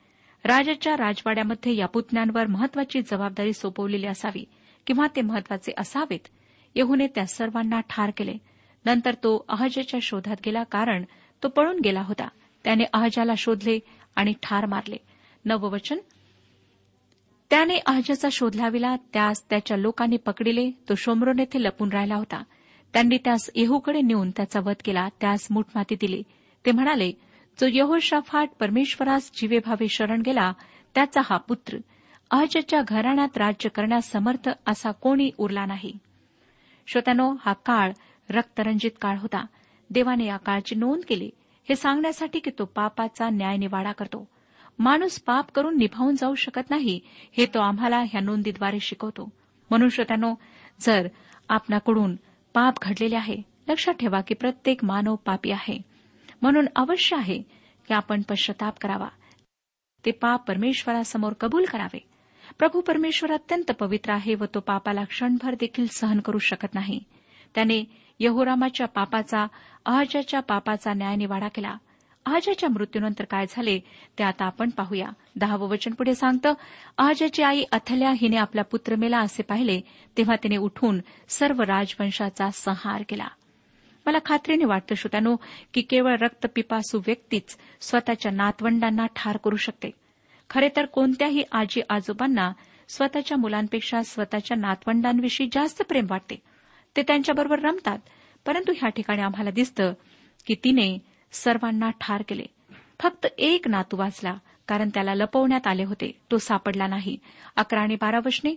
राजाच्या 0.44 0.96
राजवाड्यामध्ये 0.96 1.76
या 1.76 1.86
पुतण्यांवर 1.86 2.46
महत्वाची 2.46 3.02
जबाबदारी 3.02 3.52
सोपवलेली 3.52 4.06
असावी 4.06 4.44
किंवा 4.86 5.06
ते 5.16 5.20
महत्त्वाचे 5.20 5.72
असावेत 5.78 6.28
येहूने 6.74 7.06
त्या 7.06 7.26
सर्वांना 7.26 7.80
ठार 7.80 8.10
केले. 8.16 8.34
नंतर 8.84 9.14
तो 9.14 9.44
अहजाच्या 9.48 10.00
शोधात 10.02 10.36
गेला 10.46 10.62
कारण 10.62 11.04
तो 11.42 11.48
पळून 11.48 11.80
गेला 11.84 12.00
होता. 12.00 12.28
त्याने 12.64 12.84
अहजाला 12.92 13.32
शोधले 13.38 13.78
आणि 14.16 14.32
ठार 14.42 14.66
मारले. 14.66 14.96
नववचन. 15.44 15.98
त्याने 17.50 17.76
अहजाचा 17.86 18.28
शोध 18.32 18.54
लाविला 18.54 18.96
त्यास 18.96 19.50
त्याच्या 19.50 19.76
लोकांनी 19.76 20.16
पकडले 20.16 20.70
तो 20.70 20.94
शोमरोन 20.94 21.38
येथे 21.38 21.62
लपून 21.62 21.88
राहिला 21.92 22.14
होता. 22.14 22.42
त्यांनी 22.92 23.16
त्यास 23.16 23.50
येहूकडे 23.54 24.00
नेऊन 24.00 24.30
त्याचा 24.30 24.60
वध 24.60 24.74
केला 24.84 25.08
त्यास 25.20 25.46
मुठमाती 25.50 25.94
दिली. 25.94 26.22
ते 26.66 26.72
म्हणाले 26.72 27.12
जो 27.60 27.66
यहोशाफाट 27.72 28.48
परमेश्वरास 28.60 29.30
जीवेभावे 29.34 29.88
शरण 29.88 30.22
गेला 30.26 30.52
त्याचा 30.94 31.20
हा 31.24 31.36
पुत्र. 31.36 31.76
अहजच्या 32.30 32.82
घराण्यात 32.88 33.36
राज्य 33.36 33.68
करण्यास 33.68 34.10
समर्थ 34.10 34.48
असा 34.66 34.90
कोणी 34.90 35.30
उरला 35.38 35.66
नाही. 35.66 35.92
श्रोत्यानो 36.86 37.34
हा 37.40 37.52
काळ 37.52 37.92
रक्तरंजित 38.30 38.90
काळ 39.00 39.18
होता. 39.18 39.46
देवाने 39.90 40.24
या 40.24 40.36
काळची 40.36 40.74
नोंद 40.74 41.02
केली. 41.08 41.30
हे 41.68 41.74
सांगण्यासाठी 41.74 42.38
की 42.38 42.50
तो 42.58 42.64
पापाचा 42.64 43.28
न्याय 43.30 43.56
निवाडा 43.56 43.92
करतो. 43.92 44.28
माणूस 44.78 45.20
पाप 45.20 45.50
करून 45.52 45.76
निभावून 45.76 46.16
जाऊ 46.16 46.34
शकत 46.34 46.70
नाही 46.70 47.00
हे 47.36 47.46
तो 47.46 47.60
आम्हाला 47.60 47.98
ह्या 47.98 48.20
नोंदीद्वारे 48.20 48.80
शिकवतो. 48.80 49.28
म्हणून 49.70 49.88
श्रोत्यानो 49.88 50.34
जर 50.80 51.08
आपणाकडून 51.48 52.16
पाप 52.54 52.74
घडलेले 52.82 53.16
आहे 53.16 53.36
लक्षात 53.68 53.94
ठेवा 53.94 54.20
की 54.20 54.34
प्रत्येक 54.34 54.84
मानव 54.84 55.14
पापी 55.14 55.50
आहे. 55.50 55.89
म्हणून 56.42 56.66
अवश्य 56.76 57.16
आहे 57.16 57.42
की 57.88 57.94
आपण 57.94 58.22
पश्चाताप 58.22 58.78
करावा. 58.80 59.08
ते 60.04 60.10
पाप 60.10 60.48
परमेश्वरासमोर 60.48 61.32
कबूल 61.32 61.64
करावे. 61.64 62.08
प्रभू 62.58 62.80
परमेश्वर 62.80 63.32
अत्यंत 63.32 63.70
पवित्र 63.70 64.12
आहे 64.12 64.34
व 64.34 64.44
तो 64.54 64.60
पापाला 64.60 65.04
क्षणभर 65.04 65.54
देखील 65.60 65.86
सहन 65.90 66.20
करू 66.20 66.38
शकत 66.38 66.74
नाही. 66.74 67.00
त्याने 67.54 67.84
यहोरामाच्या 68.20 68.86
पापाचा 68.86 69.46
अहजाच्या 69.84 70.40
पापाचा 70.40 70.92
न्याय 70.92 71.16
निवाडा 71.16 71.48
केला. 71.48 71.76
अहजाच्या 72.26 72.68
मृत्यूनंतर 72.68 73.24
काय 73.24 73.46
झाले 73.50 73.80
ते 74.18 74.24
आता 74.24 74.44
आपण 74.44 74.70
पाहूया. 74.70 75.08
दहावं 75.36 75.68
वचन 75.68 75.92
पुढे 75.92 76.14
सांगतं 76.14 76.52
अहजाची 76.98 77.42
आई 77.42 77.62
अथल्या 77.72 78.10
हिने 78.10 78.36
आपला 78.36 78.62
पुत्र 78.62 78.94
मेला 78.94 79.18
असे 79.18 79.42
पाहिले 79.42 79.80
तेव्हा 80.16 80.36
तिने 80.42 80.56
उठून 80.56 81.00
सर्व 81.28 81.62
राजवंशाचा 81.62 82.50
संहार 82.50 83.02
केला. 83.08 83.28
मला 84.10 84.18
खात्रीने 84.24 84.64
वाटतं 84.64 84.94
श्रोत्यानो 84.94 85.36
की 85.74 85.80
केवळ 85.80 86.16
रक्तपिपासू 86.20 86.98
व्यक्तीच 86.98 87.56
स्वतःच्या 87.80 88.32
नातवंडांना 88.32 89.06
ठार 89.16 89.36
करू 89.36 89.56
शकते. 89.56 89.90
खरे 90.50 90.68
तर 90.76 90.86
कोणत्याही 90.86 91.42
आजी 91.52 91.80
आजोबांना 91.90 92.52
स्वतःच्या 92.88 93.36
मुलांपेक्षा 93.36 94.02
स्वतःच्या 94.02 94.56
नातवंडांविषयी 94.56 95.48
जास्त 95.52 95.82
प्रेम 95.82 96.06
वाटते. 96.10 96.42
ते 96.96 97.02
त्यांच्याबरोबर 97.02 97.58
रमतात 97.58 97.98
परंतु 98.46 98.72
ह्या 98.72 98.88
ठिकाणी 98.88 99.22
आम्हाला 99.22 99.50
दिसतं 99.50 99.92
की 100.46 100.54
तिने 100.54 100.98
सर्वांना 101.32 101.90
ठार 101.90 102.22
केले. 102.28 102.46
फक्त 103.00 103.26
एक 103.38 103.68
नातू 103.68 103.96
वाचला 103.96 104.38
कारण 104.68 104.88
त्याला 104.88 105.14
लपवण्यात 105.14 105.66
आले 105.66 105.84
होते. 105.84 106.18
तो 106.30 106.38
सापडला 106.38 106.86
नाही. 106.86 107.16
अकरा 107.56 107.80
आणि 107.80 107.94
बारा 107.94 108.18
वशने 108.26 108.54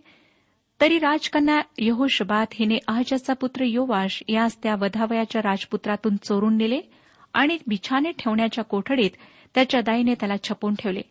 तरी 0.82 0.98
राजकन्या 1.00 1.62
यहोशबात 1.78 2.48
हिने 2.54 2.78
अहजाचा 2.88 3.34
पुत्र 3.34 3.64
योवाश 3.64 4.24
यास 4.30 4.64
त्या 4.64 4.76
वधावयाच्या 4.76 5.42
राजपुत्रातून 5.42 6.16
चोरून 6.16 6.58
नेले 6.58 6.80
आणि 7.34 7.58
बिछाने 7.68 8.12
ठेवण्याच्या 8.12 8.64
कोठडीत 8.64 9.10
त्याच्या 9.56 9.82
दाईने 9.82 10.14
त्याला 10.14 10.38
छपून 10.44 10.76
ठेवले. 10.76 11.02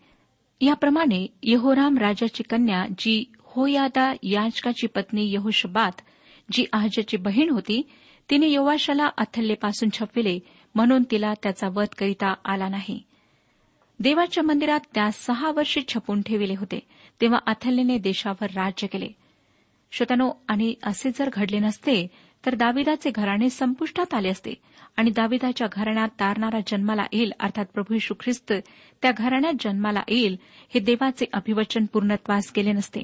याप्रमाणे 0.61 1.27
यहोराम 1.43 1.99
राजाची 1.99 2.43
कन्या 2.43 2.85
जी 2.99 3.25
होयादा 3.41 4.13
याचकाची 4.23 4.87
पत्नी 4.87 5.33
यहोशबात 5.33 6.01
जी 6.53 6.65
अहजाची 6.73 7.17
बहीण 7.17 7.51
होती 7.51 7.83
तिने 8.31 8.47
योवाशाला 8.47 9.07
अथल्लेपासून 9.19 9.89
छपविले 9.93 10.39
म्हणून 10.75 11.03
तिला 11.11 11.35
त्याचा 11.43 11.69
वध 11.69 11.95
करिता 11.99 12.35
आला 12.45 12.69
नाही. 12.69 13.03
देवाच्या 14.01 14.45
मंदिरात 14.45 14.81
त्या 14.95 15.11
सहा 15.11 15.51
वर्षे 15.51 15.81
छपून 15.89 16.23
ठेविले 16.23 16.55
होते 16.55 16.81
तेव्हा 17.21 17.39
अथल्लेने 17.47 17.99
देशावर 17.99 18.51
राज्य 18.51 18.87
केले. 18.87 19.09
श्रोत्यानो 19.93 20.33
आणि 20.49 20.75
असे 20.83 21.11
जर 21.11 21.31
घडले 21.33 21.59
नसते 21.59 22.07
तर 22.47 22.55
दाविदाचे 22.55 23.11
घराणे 23.11 23.51
संपुष्टात 23.51 24.15
आले 24.15 24.29
असते. 24.29 24.55
आणि 24.97 25.11
दाविदाच्या 25.11 25.67
घराण्यात 25.73 26.09
तारणारा 26.09 26.59
जन्माला 26.67 27.03
येईल 27.13 27.33
अर्थात 27.41 27.65
प्रभू 27.75 27.95
यशू 27.95 28.15
ख्रिस्त 28.21 28.53
त्या 29.03 29.13
घराण्यात 29.17 29.53
जन्माला 29.61 30.03
येईल 30.09 30.37
हे 30.75 30.81
देवाचे 30.81 31.25
अभिवचन 31.33 31.85
पूर्णत्वास 31.85 32.51
केले 32.51 32.73
नसते. 32.73 33.03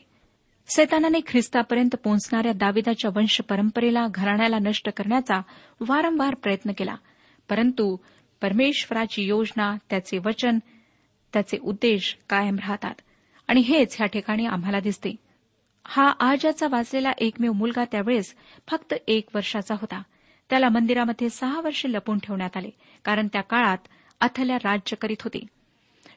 सैतानाने 0.76 1.20
ख्रिस्तापर्यंत 1.26 1.96
पोहोचणाऱ्या 2.04 2.52
दाविदाच्या 2.52 3.10
वंश 3.16 3.40
परंपरेला 3.40 4.06
घराण्याला 4.10 4.58
नष्ट 4.58 4.88
करण्याचा 4.88 5.40
वारंवार 5.80 6.34
प्रयत्न 6.34 6.72
केला. 6.78 6.94
परंतु 7.48 7.96
परमेश्वराची 8.42 9.22
योजना 9.22 9.76
त्याचे 9.90 10.18
वचन 10.18 10.58
त्याचे 11.32 11.58
उद्देश 11.62 12.16
कायम 12.28 12.56
राहतात. 12.56 12.94
आणि 13.48 13.60
हेच 13.60 13.96
ह्या 13.98 14.06
ठिकाणी 14.06 14.46
आम्हाला 14.46 14.80
दिसते. 14.80 15.16
हा 15.90 16.08
आजाचा 16.20 16.66
वाचलेला 16.70 17.12
एकमेव 17.18 17.52
मुलगा 17.52 17.84
त्यावेळेस 17.84 18.34
फक्त 18.68 18.94
एक 19.08 19.28
वर्षाचा 19.34 19.74
होता. 19.74 20.02
त्याला 20.50 20.68
मंदिरामध्ये 20.68 21.30
सहा 21.30 21.60
वर्षे 21.60 21.92
लपून 21.92 22.18
ठेवण्यात 22.18 22.56
आले 22.56 22.70
कारण 23.04 23.28
त्या 23.32 23.42
काळात 23.42 23.78
अथल्या 24.20 24.56
राज्य 24.56 24.96
करीत 24.96 25.22
होते. 25.22 25.46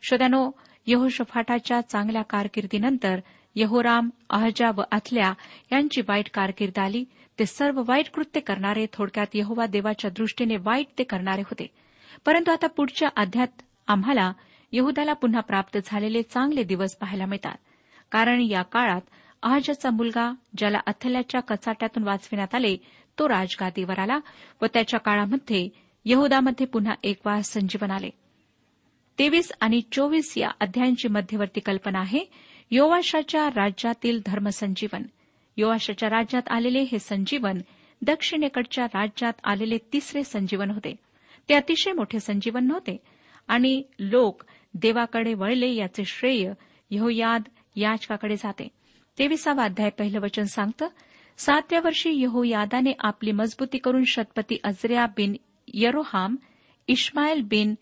श्रोत्यानो 0.04 0.52
यहोशफाटाच्या 0.88 1.82
चांगल्या 1.82 2.22
कारकिर्दीनंतर 2.22 3.20
यहोराम 3.56 4.10
अहजा 4.30 4.72
व 4.76 4.82
अथल्या 4.92 5.34
यांची 5.72 6.02
वाईट 6.02 6.30
कारकीर्द 6.34 6.80
आली. 6.80 7.04
ते 7.40 7.46
सर्व 7.46 7.84
वाईट 7.86 8.10
कृत्य 8.10 8.40
करणारे 8.40 8.86
थोडक्यात 8.94 9.28
यहोवा 9.34 9.66
देवाच्या 9.66 10.12
दृष्टीने 10.12 10.56
वाईट 10.56 10.88
ते 10.98 11.04
करणारे 11.04 11.42
होते. 11.42 11.68
परंतु 12.26 12.52
आता 12.52 12.68
पुढच्या 12.68 13.10
अध्यात 13.16 13.62
आम्हाला 13.88 14.34
यहुदाला 14.72 15.14
पुन्हा 15.14 15.42
प्राप्त 15.42 15.78
झालेले 15.86 16.22
चांगले 16.22 16.64
दिवस 16.64 16.96
पाहायला 16.96 17.26
मिळतात. 17.26 17.56
कारण 18.12 18.42
या 18.42 18.62
काळात 18.62 19.02
आजचा 19.44 19.90
मुलगा 19.90 20.34
ज्याला 20.58 20.80
अथल्याच्या 20.88 21.42
कचाट्यातून 21.42 22.04
वाचविण्यात 22.04 22.56
आले 22.56 22.78
तो 23.20 23.30
राजगादीवर 23.30 24.00
आला 24.00 24.20
व 24.62 24.66
त्याच्या 24.66 25.00
काळामध्ये 25.00 25.70
यहदामध्ये 26.06 26.66
पुन्हा 26.66 26.94
एक 27.04 27.18
वार 27.26 27.42
संजीवन 27.42 27.92
आले. 27.92 28.10
तेवीस 29.20 29.52
आणि 29.62 29.82
चोवीस 29.92 30.34
या 30.38 30.50
अध्यायांची 30.60 31.08
मध्यवर्ती 31.08 31.60
कल्पना 31.60 32.00
आहे 32.00 32.20
योवाशाच्या 32.72 33.48
राज्यातील 33.48 34.20
धर्मसंजीवन. 34.26 35.04
योवाशाच्या 35.58 36.10
राज्यात 36.10 36.44
आलेले 36.50 36.80
हे 36.80 37.00
संजीवन 37.00 37.58
दक्षिणेकडच्या 38.02 38.86
राज्यात 38.86 39.34
आलेले 39.44 39.78
तिसरे 39.94 40.24
संजीवन 40.24 40.72
होते. 40.72 40.96
ते 41.50 41.54
अतिशय 41.54 41.92
मोठे 41.92 42.20
संजीवन 42.20 42.68
नव्हते. 42.68 42.98
आणि 43.48 43.84
लोक 44.00 44.44
देवाकडे 44.74 45.34
वळले 45.34 45.74
याचे 45.74 46.04
श्रेय 46.06 46.54
यहोयाद 46.92 47.42
याचकाकडे 47.76 48.36
जाते. 48.36 48.68
तेविसावा 49.22 49.64
अध्याय 49.64 49.90
पहिलं 49.90 50.20
वचन 50.20 50.44
सांगतं 50.44 50.88
सातव्या 51.38 51.80
वर्षी 51.84 52.22
यहो 52.22 52.44
यादाने 52.44 52.92
आपली 53.00 53.32
मजबूती 53.32 53.78
करून 53.78 54.04
शतपती 54.04 54.58
अजऱ्या 54.64 55.06
बिन 55.06 55.36
यरोहाम 55.74 56.36
इश्मायल 56.88 57.42
बिन 57.42 57.76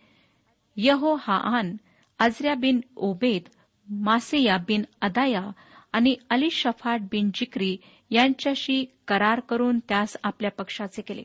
यहोहाआन 0.77 1.75
अजऱ्या 2.19 2.55
बिन 2.55 2.81
ओबेद 2.95 3.41
मासेया 3.89 4.57
बिन 4.57 4.83
अदाया 5.01 5.49
आणि 5.93 6.15
अली 6.29 6.49
शफाट 6.51 7.01
बिन 7.01 7.29
जिक्री 7.35 7.77
यांच्याशी 8.09 8.85
करार 9.07 9.39
करून 9.39 9.79
त्यास 9.79 10.17
आपल्या 10.23 10.51
पक्षाचे 10.51 11.01
केले. 11.01 11.23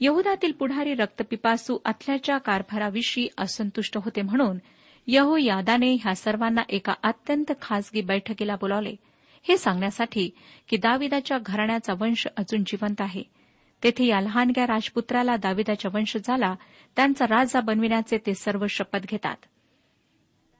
यहुदातील 0.00 0.52
पुढारी 0.52 0.94
रक्तपिपासू 0.94 1.78
अथल्याच्या 1.84 2.38
कारभाराविषयी 2.38 3.28
असंतुष्ट 3.38 3.96
होते 3.96 4.22
म्हणून 4.22 4.58
यहोयादाने 5.06 5.94
ह्या 5.94 6.14
सर्वांना 6.14 6.62
एका 6.68 6.94
अत्यंत 7.02 7.52
खासगी 7.62 8.00
बैठकीला 8.00 8.56
बोलावले. 8.56 8.96
हे 9.48 9.56
सांगण्यासाठी 9.56 10.30
की 10.68 10.76
दाविदाच्या 10.76 11.38
घराण्याचा 11.38 11.92
वंश 11.92 12.26
अजून 12.36 12.64
जिवंत 12.64 13.00
आहे. 13.00 13.22
तेथे 13.84 14.06
या 14.06 14.20
लहानग्या 14.20 14.66
राजपुत्राला 14.66 15.36
दाविदाच्या 15.36 15.90
वंशजाला 15.94 16.54
त्यांचा 16.96 17.24
राजा 17.24 17.60
बनविण्याचे 17.60 18.18
ते 18.18 18.34
सर्व 18.34 18.66
शपथ 18.66 18.98
घेतात. 19.10 19.36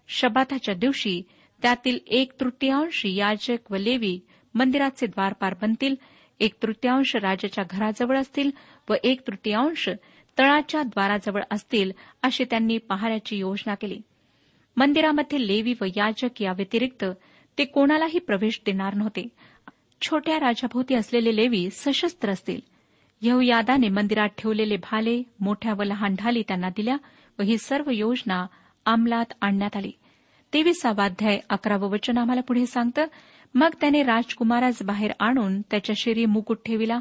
शबाताच्या 0.08 0.74
दिवशी 0.74 1.22
त्यातील 1.62 1.98
एक 2.06 2.40
तृतीयांश 2.40 3.02
याजक 3.04 3.72
व 3.72 3.76
लेवी 3.76 4.20
मंदिराचे 4.54 5.06
द्वारपार 5.06 5.54
बनतील 5.62 5.94
एक 6.40 6.62
तृतीयांश 6.62 7.16
राजाच्या 7.16 7.64
घराजवळ 7.70 8.18
असतील 8.18 8.50
व 8.90 8.94
एक 9.04 9.26
तृतीयांश 9.26 9.88
तळाच्या 10.38 10.82
द्वाराजवळ 10.82 11.42
असतील 11.50 11.90
अशी 12.22 12.44
त्यांनी 12.44 12.78
पहाऱ्याची 12.78 13.36
योजना 13.36 13.74
केली. 13.74 14.00
मंदिरामध्ये 14.76 15.46
लेवी 15.46 15.74
व 15.80 15.84
याजक 15.84 16.42
या 16.42 16.52
व्यतिरिक्त 16.52 17.04
ते 17.58 17.64
कोणालाही 17.64 18.18
प्रवेश 18.18 18.60
देणार 18.66 18.94
नव्हते. 18.94 19.28
छोट्या 20.02 20.40
राजाभोवती 20.40 20.94
असलेले 20.94 21.36
लेवी 21.36 21.68
सशस्त्र 21.72 22.30
असतील. 22.30 22.60
यहुयादाने 23.22 23.88
मंदिरात 23.88 24.28
ठेवलेले 24.38 24.76
भाले 24.76 25.22
मोठ्या 25.40 25.72
व 25.72 25.82
लहान 25.82 26.14
ढाली 26.14 26.42
त्यांना 26.48 26.68
दिल्या 26.68 26.96
व 27.38 27.42
ही 27.42 27.58
सर्व 27.58 27.90
योजना 27.90 28.46
अंमलात 28.86 29.32
आणण्यात 29.40 29.76
आली. 29.76 29.92
तेविसावाध्याय 30.52 31.40
अकरावं 31.50 31.90
वचन 31.90 32.18
आम्हाला 32.18 32.40
पुढे 32.40 32.66
सांगतं 32.66 33.06
मग 33.54 33.68
त्याने 33.80 34.02
राजकुमारास 34.02 34.82
बाहेर 34.82 35.10
आणून 35.20 35.60
त्याच्या 35.60 35.94
शिरी 35.98 36.26
मुकुट 36.26 36.58
ठेविला 36.66 37.00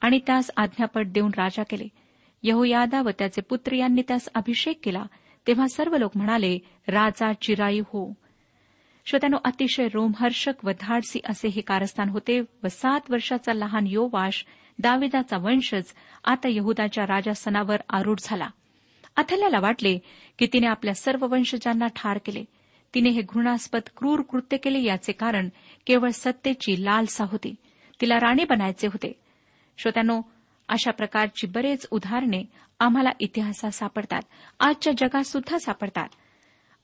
आणि 0.00 0.18
त्यास 0.26 0.50
आज्ञापट 0.56 1.06
देऊन 1.06 1.30
राजा 1.36 1.62
केले. 1.62 1.88
यहोयादा 2.42 3.02
व 3.02 3.10
त्याचे 3.18 3.40
पुत्र 3.40 3.72
यांनी 3.72 4.02
त्यास 4.08 4.28
अभिषेक 4.34 4.78
केला 4.82 5.02
तेव्हा 5.46 5.66
सर्व 5.66 5.96
लोक 5.96 6.16
म्हणाले 6.16 6.58
राजा 6.88 7.32
चिरायू 7.32 7.82
हो. 7.86 8.14
श्रोत्यानो 9.06 9.36
अतिशय 9.44 9.88
रोमहर्षक 9.94 10.64
व 10.64 10.70
धाडसी 10.80 11.20
असे 11.24 11.48
हे 11.48 11.60
कारस्थान 11.60 12.08
होते 12.08 12.40
व 12.40 12.66
सात 12.70 13.00
वर्षाचा 13.10 13.52
लहान 13.52 13.86
योवाश 13.86 14.44
दाविदाचा 14.78 15.36
वंशज 15.36 15.82
आता 16.24 16.48
यहुदाच्या 16.50 17.04
राजासनावर 17.04 17.76
आरूढ 17.90 18.16
झाला. 18.22 18.46
अथल्याला 19.16 19.60
वाटले 19.60 19.98
की 20.38 20.46
तिने 20.52 20.66
आपल्या 20.66 20.94
सर्व 20.94 21.26
वंशजांना 21.26 21.86
ठार 21.86 22.18
केले. 22.18 22.44
तिने 22.94 23.08
हे 23.08 23.22
घृणास्पद 23.22 23.80
क्रूर 23.96 24.22
कृत्य 24.22 24.56
केले 24.56 24.82
याचे 24.82 25.12
कारण 25.12 25.48
केवळ 25.86 26.08
सत्तेची 26.08 26.84
लालसा 26.84 27.24
होती. 27.24 27.54
तिला 28.00 28.16
राणी 28.16 28.44
बनायचे 28.44 28.86
होते. 28.86 29.12
श्रोत्यानो 29.78 30.20
अशा 30.68 30.90
प्रकारची 30.90 31.46
बरेच 31.46 31.86
उदाहरणे 31.90 32.44
आम्हाला 32.80 33.10
इतिहासात 33.20 33.70
सापडतात. 33.70 34.22
आजच्या 34.60 34.92
जगात 34.98 35.22
सुद्धा 35.22 35.58
सापडतात. 35.58 36.08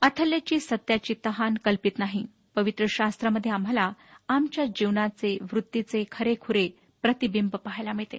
अथल्याची 0.01 0.61
सत्याची 0.61 1.15
तहान 1.27 1.55
कल्पित 1.65 1.99
नाही. 1.99 2.27
पवित्र 2.55 2.85
शास्त्रामध्ये 2.89 3.53
आम्हाला 3.53 3.93
आमच्या 4.29 4.65
जीवनाचे 4.65 5.39
वृत्तीचे 5.53 6.05
खरेखुरे 6.13 6.69
प्रतिबिंब 7.03 7.51
पाहायला 7.51 7.93
मिळते. 7.93 8.19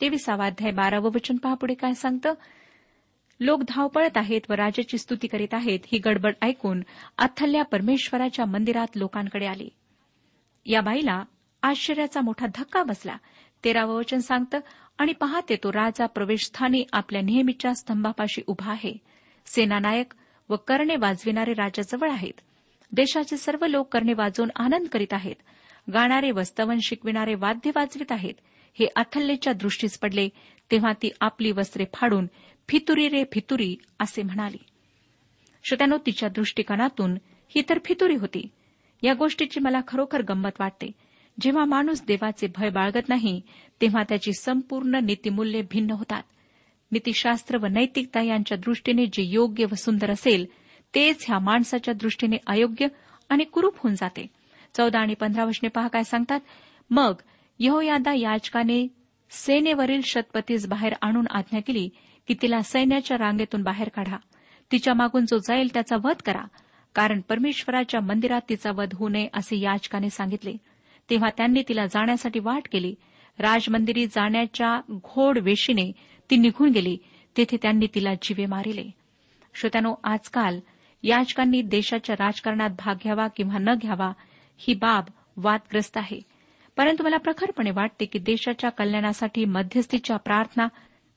तेविसावा 0.00 0.46
अध्याय 0.46 0.72
बारावं 0.72 1.10
वचन 1.14 1.36
पहा 1.36 1.54
पुढे 1.54 1.74
काय 1.74 1.92
सांगतं? 1.92 2.34
लोक 3.40 3.62
धावपळत 3.68 4.16
आहेत 4.16 4.40
व 4.50 4.52
राजाची 4.52 4.98
स्तुती 4.98 5.26
करीत 5.26 5.54
आहेत 5.54 5.80
ही 5.92 5.98
गडबड 5.98 6.32
ऐकून 6.42 6.82
अथल्या 7.18 7.62
परमेश्वराच्या 7.62 8.44
मंदिरात 8.44 8.96
लोकांकडे 8.96 9.46
आली. 9.46 9.68
या 10.66 10.80
बाईला 10.80 11.22
आश्चर्याचा 11.62 12.20
मोठा 12.20 12.46
धक्का 12.54 12.82
बसला. 12.82 13.16
तेरावं 13.64 13.94
वचन 13.94 14.18
सांगतं 14.18 14.60
आणि 14.98 15.12
पाहते 15.12 15.56
तो 15.56 15.72
राजा 15.72 16.06
प्रवेशस्थानी 16.06 16.84
आपल्या 16.92 17.22
नेहमीच्या 17.22 17.74
स्तंभापाशी 17.74 18.42
उभा 18.46 18.70
आहे. 18.70 18.94
सेनानायक 19.46 20.14
व 20.48 20.56
करणे 20.56 20.96
वाजविणारे 20.96 21.52
राजाजवळ 21.52 22.10
आहेत. 22.10 22.40
देशाचे 22.92 23.36
सर्व 23.36 23.66
लोक 23.66 23.92
करणे 23.92 24.12
वाजवून 24.12 24.48
आनंद 24.56 24.88
करीत 24.88 25.12
आहेत. 25.12 25.36
गाणारे 25.92 26.30
वस्तवन 26.30 26.78
शिकविणारे 26.82 27.34
वाद्य 27.34 27.70
वाजवित 27.74 28.12
आहेत. 28.12 28.34
हे 28.78 28.86
अथल्लेच्या 28.96 29.52
दृष्टीस 29.52 29.98
पडले 29.98 30.28
तेव्हा 30.70 30.92
ती 30.92 31.10
आपली 31.20 31.52
वस्त्रे 31.52 31.84
फाडून 31.94 32.26
फितुरी 32.68 33.08
रे 33.08 33.24
फितुरी 33.32 33.76
असे 34.00 34.22
म्हणाली. 34.22 34.64
श्रोत्यानो 35.64 35.96
तिच्या 36.06 36.28
दृष्टिकोनातून 36.28 37.14
ही 37.48 37.62
तर 37.68 37.78
फितुरी 37.84 38.14
होती. 38.14 38.48
या 39.02 39.14
गोष्टीची 39.14 39.60
मला 39.60 39.80
खरोखर 39.88 40.22
गंमत 40.22 40.50
वाटते. 40.60 40.86
जेव्हा 41.40 41.64
माणूस 41.64 42.02
देवाचे 42.06 42.46
भय 42.56 42.70
बाळगत 42.70 43.08
नाही 43.08 43.40
तेव्हा 43.80 44.02
त्याची 44.08 44.32
संपूर्ण 44.32 44.98
नीतिमूल्ये 45.04 45.62
भिन्न 45.62 45.90
होतात. 45.90 46.22
नीतिशास्त्र 46.92 47.58
व 47.58 47.66
नैतिकता 47.66 48.22
यांच्या 48.22 48.58
दृष्टीने 48.58 49.06
जे 49.06 49.22
योग्य 49.22 49.64
व 49.64 49.74
सुंदर 49.74 50.10
असेल 50.10 50.46
तेच 50.94 51.24
ह्या 51.28 51.38
माणसाच्या 51.38 51.94
दृष्टीने 51.94 52.36
अयोग्य 52.46 52.86
आणि 53.28 53.44
कुरूप 53.44 53.78
होऊन 53.78 53.94
जाते. 53.94 54.26
चौदा 54.76 54.98
आणि 54.98 55.14
पंधरा 55.14 55.44
वशने 55.44 55.68
पहा 55.68 55.88
काय 55.88 56.02
सांगतात. 56.02 56.40
मग 56.90 57.14
यहोयादा 57.58 58.14
याचकाने 58.14 58.86
सेनेवरील 59.30 60.00
शतपतीस 60.04 60.66
बाहेर 60.66 60.92
आणून 61.02 61.26
आज्ञा 61.30 61.60
केली 61.60 61.88
की 62.28 62.34
तिला 62.42 62.60
सैन्याच्या 62.60 63.16
रांगेतून 63.18 63.62
बाहेर 63.62 63.88
काढा. 63.88 64.16
तिच्या 64.72 64.94
मागून 64.94 65.24
जो 65.24 65.38
जाईल 65.38 65.68
त्याचा 65.74 65.96
वध 66.04 66.22
करा 66.26 66.44
कारण 66.94 67.20
परमेश्वराच्या 67.20 68.00
मंदिरात 68.00 68.40
तिचा 68.48 68.70
वध 68.70 68.94
होऊ 68.94 69.08
नये 69.08 69.28
असे 69.34 69.60
याचकाने 69.60 70.10
सांगितले. 70.10 70.52
तेव्हा 71.10 71.30
त्यांनी 71.36 71.62
तिला 71.68 71.86
जाण्यासाठी 71.86 72.38
वाट 72.38 72.62
केली. 72.72 72.94
राजमंदिरी 73.38 74.06
जाण्याच्या 74.06 74.80
घोड 74.90 75.38
वेशीने 75.38 75.92
ती 76.30 76.36
निघून 76.36 76.70
गेली. 76.70 76.98
तेथे 77.36 77.56
त्यांनी 77.62 77.86
तिला 77.94 78.14
जीवे 78.14 78.46
मारिले. 78.46 78.90
श्रोत्यानो 79.54 79.94
आजकाल 80.04 80.60
याचकांनी 81.02 81.62
देशाच्या 81.62 82.16
राजकारणात 82.24 82.70
भाग 82.70 82.94
घ्यावा 82.94 83.28
किंवा 83.28 83.58
न 83.58 83.74
घ्यावा 83.74 84.12
ही 84.58 84.74
बाब 84.74 85.04
वादग्रस्त 85.36 85.96
आहे. 85.96 86.20
परंतु 86.76 87.04
मला 87.04 87.16
प्रखरपणे 87.16 87.70
वाटते 87.70 88.04
की 88.04 88.18
देशाच्या 88.18 88.70
कल्याणासाठी 88.70 89.44
मध्यस्थीच्या 89.44 90.16
प्रार्थना 90.16 90.66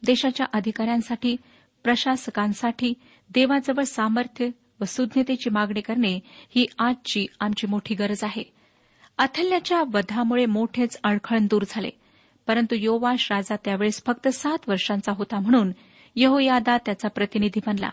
देशाच्या 0.05 0.45
अधिकाऱ्यांसाठी 0.53 1.35
प्रशासकांसाठी 1.83 2.93
देवाजवळ 3.29 3.83
सामर्थ्य 3.83 4.49
व 4.81 4.83
सुज्ञतेची 4.83 5.49
मागणी 5.49 5.81
करणे 5.81 6.19
ही 6.25 6.65
आजची 6.79 7.25
आमची 7.39 7.67
मोठी 7.67 7.95
गरज 7.95 8.23
आहे. 8.23 8.56
अथल्याच्या 9.17 9.83
वधामुळे 9.93 10.45
मोठेच 10.45 10.99
अडखळण 11.03 11.45
दूर 11.45 11.63
झाले. 11.69 11.89
परंतु 12.47 12.75
योवाश 12.75 13.31
राजा 13.31 13.55
त्यावेळेस 13.65 14.03
फक्त 14.05 14.27
सात 14.27 14.57
वर्षांचा 14.67 15.11
होता 15.11 15.39
म्हणून 15.39 15.71
यहोयादा 16.15 16.77
त्याचा 16.77 17.07
प्रतिनिधी 17.07 17.59
बनला. 17.67 17.89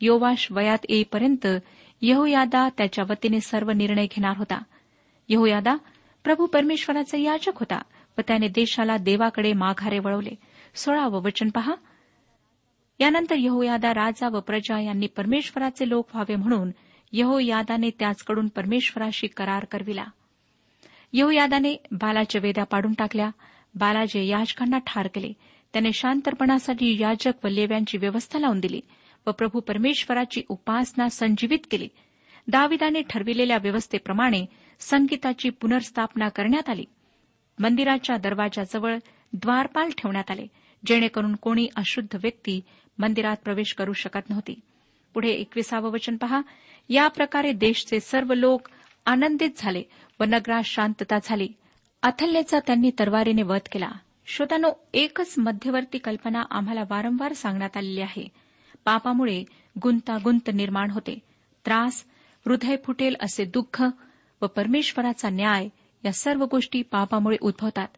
योवाश 0.00 0.48
वयात 0.50 0.78
येईपर्यंत 0.88 1.46
यहोयादा 2.02 2.68
त्याच्या 2.78 3.04
वतीने 3.08 3.40
सर्व 3.40 3.70
निर्णय 3.70 4.06
घेणार 4.06 4.36
होता. 4.36 4.62
यहोयादा 5.28 5.76
प्रभू 6.24 6.46
परमेश्वराचा 6.46 7.18
याचक 7.18 7.52
होता 7.54 7.82
व 8.18 8.20
त्याने 8.28 8.48
देशाला 8.48 8.96
देवाकडे 8.96 9.52
माघारे 9.52 9.98
वळवले. 9.98 10.30
सोळावं 10.74 11.22
वचन 11.22 11.48
पहा. 11.48 11.74
यानंतर 13.00 13.34
यहोयादा 13.38 13.90
राजा 13.94 14.28
व 14.28 14.40
प्रजा 14.40 14.80
यांनी 14.80 15.06
परमेश्वराचे 15.06 15.88
लोक 15.88 16.08
व्हावे 16.14 16.36
म्हणून 16.36 16.70
यहोयादाने 17.12 17.90
त्याचकडून 17.90 18.48
परमेश्वराशी 18.48 19.26
करार 19.26 19.64
करविला. 19.64 20.04
यहोयादाने 21.12 21.76
बालाच्या 21.92 22.40
वेद्या 22.44 22.64
पाडून 22.64 22.92
टाकल्या. 22.92 23.30
बालाजे 23.74 24.26
याजकांना 24.26 24.78
ठार 24.78 25.06
केले. 25.06 25.32
त्याने 25.72 25.92
शांतपणासाठी 25.92 26.96
याजक 27.00 27.44
व 27.44 27.48
लेव्यांची 27.48 27.98
व्यवस्था 27.98 28.38
लावून 28.38 28.60
दिली 28.60 28.80
व 29.26 29.30
प्रभू 29.30 29.60
परमेश्वराची 29.60 30.42
उपासना 30.48 31.08
संजीवित 31.08 31.58
केली. 31.70 31.88
दाविदाने 32.48 33.00
ठरविलेल्या 33.10 33.56
व्यवस्थेप्रमाणे 33.62 34.46
संगीताची 34.80 35.50
पुनर्स्थापना 35.50 36.28
करण्यात 36.28 36.70
आली. 36.70 36.84
मंदिराच्या 37.58 38.16
दरवाजाजवळ 38.16 38.96
द्वारपाल 39.32 39.90
ठेवण्यात 39.90 40.30
आले 40.30 40.46
जेणेकरून 40.86 41.34
कोणी 41.34 41.66
अशुद्ध 41.76 42.16
व्यक्ती 42.16 42.60
मंदिरात 42.98 43.36
प्रवेश 43.44 43.74
करू 43.74 43.92
शकत 43.92 44.30
नव्हती. 44.30 44.60
पुढे 45.14 45.30
एकविसावं 45.30 45.90
वचन 45.90 46.16
पहा. 46.16 46.40
या 46.88 47.08
प्रकारे 47.08 47.52
देशचे 47.52 48.00
सर्व 48.00 48.34
लोक 48.34 48.68
आनंदित 49.06 49.50
झाले 49.56 49.82
व 50.20 50.24
नगरात 50.24 50.62
शांतता 50.62 51.18
झाली. 51.24 51.48
अथल्याचा 52.02 52.58
त्यांनी 52.58 52.90
तरवारीने 52.98 53.42
वध 53.42 53.68
केला. 53.72 53.90
श्रोतानो 54.26 54.72
एकच 54.94 55.34
मध्यवर्ती 55.38 55.98
कल्पना 55.98 56.42
आम्हाला 56.50 56.82
वारंवार 56.90 57.32
सांगण्यात 57.32 57.76
आलेली 57.76 58.00
आहे. 58.00 58.28
पापामुळे 58.84 59.44
गुंतागुंत 59.82 60.50
निर्माण 60.54 60.90
होते. 60.90 61.18
त्रास 61.66 62.04
हृदय 62.46 62.76
फुटेल 62.84 63.16
असे 63.20 63.44
दुःख 63.44 63.82
व 64.42 64.46
परमेश्वराचा 64.46 65.30
न्याय 65.30 65.68
या 66.04 66.12
सर्व 66.12 66.44
गोष्टी 66.44 66.82
पापामुळे 66.82 67.36
उद्भवतात. 67.40 67.88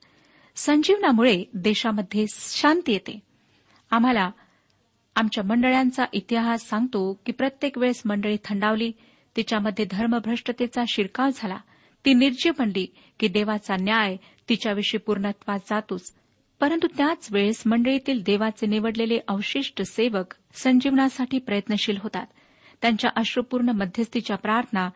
संजीवनामुळे 0.57 1.45
देशामध्ये 1.55 2.27
शांती 2.31 2.93
येते. 2.93 3.19
आम्हाला 3.91 4.31
आमच्या 5.17 5.45
मंडळांचा 5.45 6.05
इतिहास 6.13 6.69
सांगतो 6.69 7.21
की 7.27 7.33
प्रत्येक 7.33 7.79
वेळेस 7.79 8.03
मंडळी 8.05 8.37
थंडावली 8.45 8.93
तिच्यामध्ये 9.37 9.85
धर्मभ्रष्टतेचा 9.91 10.83
शिरकाव 10.89 11.29
झाला. 11.35 11.57
ती 12.05 12.15
निर्जीव 12.15 12.53
बनली 12.59 12.87
की 13.21 13.29
देवाचा 13.29 13.77
न्याय 13.81 14.17
तिच्याविषयी 14.49 14.99
पूर्णत्वात 14.99 15.59
जातोच. 15.59 16.15
परंतु 16.61 16.87
त्याच 16.97 17.29
वेळेस 17.33 17.63
मंडळीतील 17.67 18.23
देवाचे 18.23 18.67
निवडलेले 18.67 19.19
अवशिष्ट 19.29 19.83
सेवक 19.83 20.35
संजीवनासाठी 20.53 21.39
प्रयत्नशील 21.39 21.97
होतात. 22.03 22.27
त्यांच्या 22.83 23.11
अश्रुपूर्ण 23.17 23.69
मध्यस्थीच्या 23.69 24.37
प्रार्थना 24.37 24.91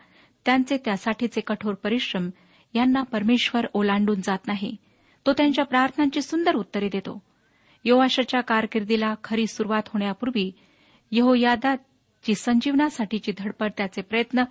त्यांचे 0.45 0.77
त्यासाठीचे 0.77 1.41
कठोर 1.41 1.75
परिश्रम 1.75 2.31
यांना 2.75 3.03
परमेश्वर 3.03 3.67
ओलांडून 3.73 4.21
जात 4.21 4.39
नाही. 4.47 4.77
तो 5.27 5.33
त्यांच्या 5.33 5.65
प्रार्थनांची 5.65 6.23
सुंदर 6.23 6.55
उत्तरे 6.55 6.89
देतो. 6.89 7.23
योवाशाच्या 7.85 8.41
कारकिर्दीला 8.41 9.15
खरी 9.25 9.47
सुरुवात 9.47 9.83
होण्यापूर्वी 9.87 10.53
जी 12.25 12.35
संजीवनासाठीची 12.35 13.33
धडपड 13.39 13.71
त्याचे 13.77 14.03
प्रयत्न 14.03 14.43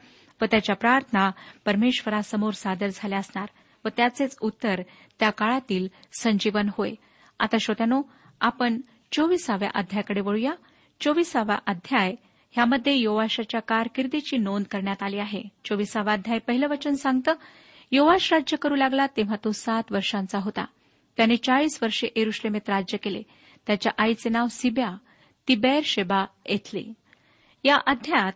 व 0.41 0.45
त्याच्या 0.45 0.75
प्रार्थना 0.75 1.31
परमेश्वरासमोर 1.65 2.51
सादर 2.51 2.87
झाल्या 2.93 3.19
असणार 3.19 3.47
व 3.85 3.87
त्याचेच 3.97 4.37
उत्तर 4.41 4.81
त्या 5.19 5.29
काळातील 5.29 5.87
संजीवन 6.19 6.69
होय. 6.77 6.93
आता 7.39 7.57
श्रोत्यानो 7.61 8.01
आपण 8.41 8.81
चोवीसाव्या 9.11 9.69
अध्यायाकडे 9.75 10.21
वळूया. 10.21 10.51
चोवीसावा 10.99 11.57
अध्याय 11.67 12.15
ह्यामध्ये 12.51 12.93
योवाशाच्या 12.95 13.61
कारकिर्दीची 13.61 14.37
नोंद 14.37 14.65
करण्यात 14.71 15.03
आली 15.03 15.17
आहे. 15.17 15.43
चोवीसावा 15.65 16.13
अध्याय 16.13 16.39
पहिलं 16.39 16.67
वचन 16.67 16.93
सांगतं 16.93 17.33
योवाश 17.91 18.33
राज्य 18.33 18.57
करू 18.57 18.75
लागला 18.75 19.07
तेव्हा 19.07 19.35
तो 19.43 19.51
सात 19.51 19.83
वर्षांचा 19.91 20.39
होता. 20.39 20.65
त्याने 21.17 21.35
चाळीस 21.35 21.79
वर्षे 21.81 22.07
एरुश्लेमेत 22.15 22.69
राज्य 22.69 22.97
केले. 22.97 23.21
त्याच्या 23.67 23.91
आईचे 23.97 24.29
नाव 24.29 24.47
सिब्या 24.47 24.97
ती 25.47 25.55
बेर 25.55 25.81
शेबा 25.85 26.25
येथली. 26.45 26.93
या 27.63 27.77
अध्यायात 27.87 28.33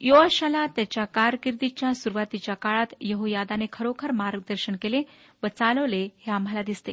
योआशाला 0.00 0.66
त्याच्या 0.66 1.04
कारकिर्दीच्या 1.04 1.94
सुरुवातीच्या 1.94 2.54
काळात 2.54 2.86
यहोयादाने 3.00 3.64
खरोखर 3.72 4.10
मार्गदर्शन 4.10 4.76
केले 4.82 5.02
व 5.42 5.46
चालवले 5.46 6.08
हे 6.26 6.30
आम्हाला 6.30 6.62
दिसते. 6.62 6.92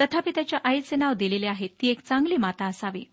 तथापि 0.00 0.30
त्याच्या 0.34 0.58
आईचे 0.64 0.96
नाव 0.96 1.12
दिलेले 1.12 1.46
आहे. 1.46 1.66
ती 1.66 1.88
एक 1.88 2.00
चांगली 2.00 2.36
माता 2.36 2.66
असावी. 2.66 3.04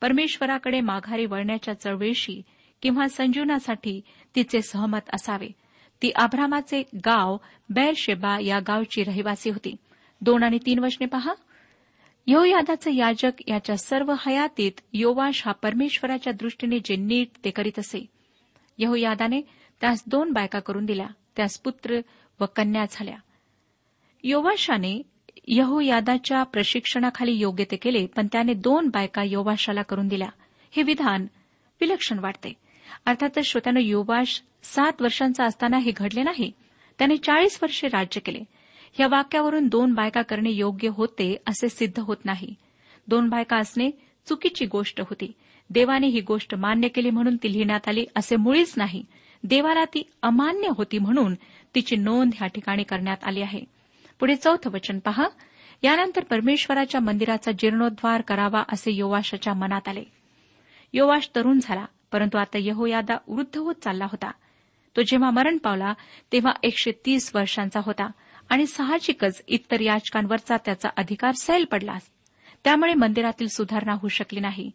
परमेश्वराकडे 0.00 0.80
माघारी 0.80 1.26
वळण्याच्या 1.26 1.80
चळवळीशी 1.80 2.42
किंवा 2.82 3.08
संजीवनासाठी 3.08 4.00
तिचे 4.36 4.62
सहमत 4.62 5.10
असावे. 5.12 5.48
ती 6.02 6.10
आभ्रामाचे 6.16 6.82
गाव 6.96 7.36
बैरशेबा 7.70 8.38
या 8.40 8.58
गावची 8.60 9.02
रहिवासी 9.02 9.50
होती. 9.50 9.76
दोन 10.20 10.42
आणि 10.42 10.58
तीन 10.66 10.78
वचने 10.78 11.06
पहा. 11.06 11.34
यहोयादाचे 12.30 12.96
याजक 12.96 13.30
याच्या 13.46 13.76
सर्व 13.76 14.14
हयातीत 14.26 14.72
योवाश 14.92 15.42
हा 15.46 15.52
परमेश्वराच्या 15.52 16.32
दृष्टीने 16.32 16.78
जे 16.78 16.96
नीट 16.96 17.28
ते 17.44 17.50
करीत 17.50 17.78
असे. 17.78 18.06
यहोयादाने 18.78 19.40
त्यास 19.80 20.02
दोन 20.06 20.32
बायका 20.32 20.60
करून 20.60 20.84
दिल्या. 20.84 21.06
त्यास 21.36 21.58
पुत्र 21.58 22.00
व 22.40 22.44
कन्या 22.56 22.84
झाल्या. 22.90 23.16
योवाशाने 24.24 25.02
यहोयादाच्या 25.48 26.42
प्रशिक्षणाखाली 26.42 27.32
योग्य 27.32 27.64
ते 27.64 27.76
केले 27.76 28.06
पण 28.06 28.26
त्याने 28.26 28.54
दोन 28.54 28.88
बायका 28.88 29.22
योवाशाला 29.22 29.82
करून 29.82 30.08
दिल्या. 30.08 30.28
हे 30.70 30.82
विधान 30.82 31.26
विलक्षण 31.80 32.18
वाटते. 32.18 32.52
अर्थातच 33.06 33.44
श्रोत्यानं 33.44 33.80
योवाश 33.80 34.42
सात 34.62 35.02
वर्षांचा 35.02 35.44
असताना 35.44 35.78
हे 35.78 35.90
घडले 35.90 36.22
नाही. 36.22 36.52
त्याने 36.98 37.16
चाळीस 37.16 37.58
वर्षे 37.62 37.88
राज्य 37.88 38.20
केले. 38.20 38.40
या 39.00 39.06
वाक्यावरून 39.06 39.66
दोन 39.66 39.94
बायका 39.94 40.22
करणे 40.22 40.50
योग्य 40.50 40.88
होते 40.88 41.36
असे 41.46 41.68
सिद्ध 41.68 42.00
होत 42.00 42.16
नाही. 42.24 42.54
दोन 43.08 43.28
बायका 43.28 43.56
असणे 43.56 43.90
चुकीची 44.28 44.66
गोष्ट 44.66 45.00
होती. 45.00 45.32
देवाने 45.70 46.06
ही 46.06 46.20
गोष्ट 46.20 46.54
मान्य 46.54 46.88
केली 46.88 47.10
म्हणून 47.10 47.36
ती 47.36 47.52
लिहिण्यात 47.52 47.88
आली 47.88 48.04
असे 48.16 48.36
मुळीच 48.36 48.74
नाही. 48.76 49.04
देवाला 49.44 49.84
ती 49.84 50.02
अमान्य 50.22 50.68
होती 50.76 50.98
म्हणून 50.98 51.34
तिची 51.74 51.96
नोंद 51.96 52.32
ह्या 52.36 52.48
ठिकाणी 52.48 52.82
करण्यात 52.82 53.16
आली 53.22 53.42
आहे. 53.42 53.60
पुढे 54.20 54.34
चौथं 54.34 54.70
वचन 54.70 54.98
पहा. 54.98 55.28
यानंतर 55.82 56.24
परमेश्वराच्या 56.24 57.00
मंदिराचा 57.00 57.52
जीर्णोद्वार 57.52 58.20
करावा 58.20 58.62
असे 58.68 58.92
योवाशाच्या 58.92 59.54
मनात 59.54 59.88
आले. 59.88 60.04
योवाश 60.92 61.30
तरुण 61.36 61.58
झाला 61.62 61.84
परंतु 62.12 62.38
आता 62.38 62.58
यहोयादा 62.60 63.16
वृद्ध 63.28 63.58
होत 63.58 63.74
चालला 63.74 64.04
होता. 64.04 64.30
तो 64.96 65.02
जेव्हा 65.02 65.30
मरण 65.30 65.58
पावला 65.58 65.94
तेव्हा 66.32 66.52
एकशे 66.62 66.92
तीस 67.06 67.32
वर्षांचा 67.34 67.80
होता. 67.84 68.10
आणि 68.48 68.66
साहजिकच 68.66 69.42
इतर 69.48 69.80
याचकांवरचा 69.80 70.56
त्याचा 70.56 70.88
अधिकार 70.96 71.32
सैल 71.32 71.64
पडला 71.64 71.98
त्यामुळे 72.64 72.94
मंदिरातील 72.94 73.48
सुधारणा 73.48 73.92
होऊ 73.92 74.08
शकली 74.08 74.40
नाही. 74.40 74.70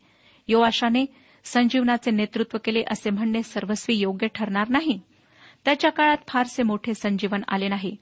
योवाशाने 0.48 1.06
संजीवनाचे 1.44 2.12
नेतृत्व 2.12 2.58
केले 2.66 2.84
असे 2.92 3.10
म्हणणे 3.10 3.44
सर्वस्वी 3.44 3.96
योग्य 3.96 4.28
ठरणार 4.28 4.70
नाही. 4.70 5.00
त्याच्या 5.66 5.92
काळात 5.92 6.18
फारसे 6.28 6.64
मोठे 6.64 6.94
संजीवन 6.94 7.42
आले 7.48 7.68
नाही. 7.68 7.96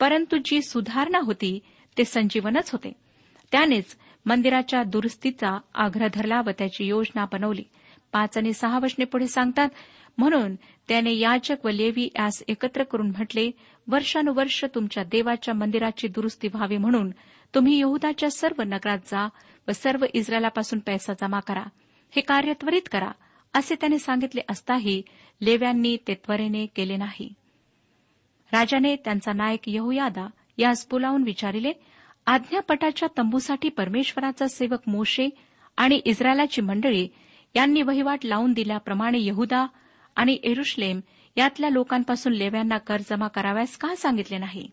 परंतु 0.00 0.36
जी 0.44 0.62
सुधारणा 0.62 1.18
होती 1.18 1.60
ते 1.98 2.04
संजीवनच 2.04 2.70
होते. 2.70 2.92
त्यानेच 3.52 3.96
मंदिराच्या 4.26 4.82
दुरुस्तीचा 4.82 5.60
आग्रह 5.74 6.08
धरला 6.14 6.40
व 6.46 6.50
त्याची 6.50 6.84
योजना 6.84 7.24
बनवली. 7.32 7.64
पाच 8.12 8.38
आणि 8.38 8.52
सहा 8.52 8.78
वचने 8.78 9.04
पुढे 9.04 9.26
सांगतात 9.26 9.68
म्हणून 10.18 10.54
त्याने 10.88 11.14
याचक 11.14 11.64
व 11.64 11.68
लेवी 11.68 12.04
यास 12.04 12.42
एकत्र 12.48 12.82
करून 12.82 13.06
म्हटले 13.06 13.50
वर्षानुवर्ष 13.88 14.64
तुमच्या 14.74 15.04
देवाच्या 15.04 15.54
मंदिराची 15.54 16.08
दुरुस्ती 16.08 16.48
व्हावी 16.48 16.76
म्हणून 16.76 17.10
तुम्ही 17.54 17.78
यहुदाच्या 17.80 18.30
सर्व 18.30 18.62
नगरात 18.62 18.98
जा 18.98 19.28
व 19.68 19.72
सर्व 19.72 20.04
इस्रायलापासून 20.14 20.78
पैसा 20.78 21.12
जमा 21.20 21.40
करा. 21.40 21.62
हे 22.10 22.20
कार्य 22.20 22.52
त्वरित 22.52 22.88
करा 22.92 23.10
असे 23.54 23.74
त्याने 23.74 23.98
सांगितले 23.98 24.40
असताही 24.50 25.02
लेव्यांनी 25.40 25.96
ते 26.08 26.14
त्वरेने 26.14 26.66
केले 26.66 26.96
नाही. 26.96 27.32
राजाने 28.52 28.96
त्यांचा 28.96 29.32
नायक 29.32 29.60
यहुयादा 29.66 30.26
यास 30.58 30.86
बोलावून 30.90 31.22
विचारिले 31.22 31.72
आज्ञापटाच्या 32.26 33.08
तंबूसाठी 33.18 33.68
परमेश्वराचा 33.68 34.48
सेवक 34.48 34.82
मोशे 34.86 35.28
आणि 35.76 36.00
इस्रायलाची 36.04 36.60
मंडळी 36.60 37.08
यांनी 37.56 37.82
वहिवाट 37.82 38.24
लावून 38.24 38.52
दिल्याप्रमाणे 38.52 39.18
यहुदा 39.20 39.66
आणि 40.16 40.38
एरुश्लेम 40.42 41.00
यातल्या 41.36 41.70
लोकांपासून 41.70 42.32
लेव्यांना 42.32 42.78
कर 42.78 43.00
जमा 43.10 43.28
कराव्यास 43.28 43.76
का 43.76 43.94
सांगितले 43.96 44.38
नाही? 44.38 44.70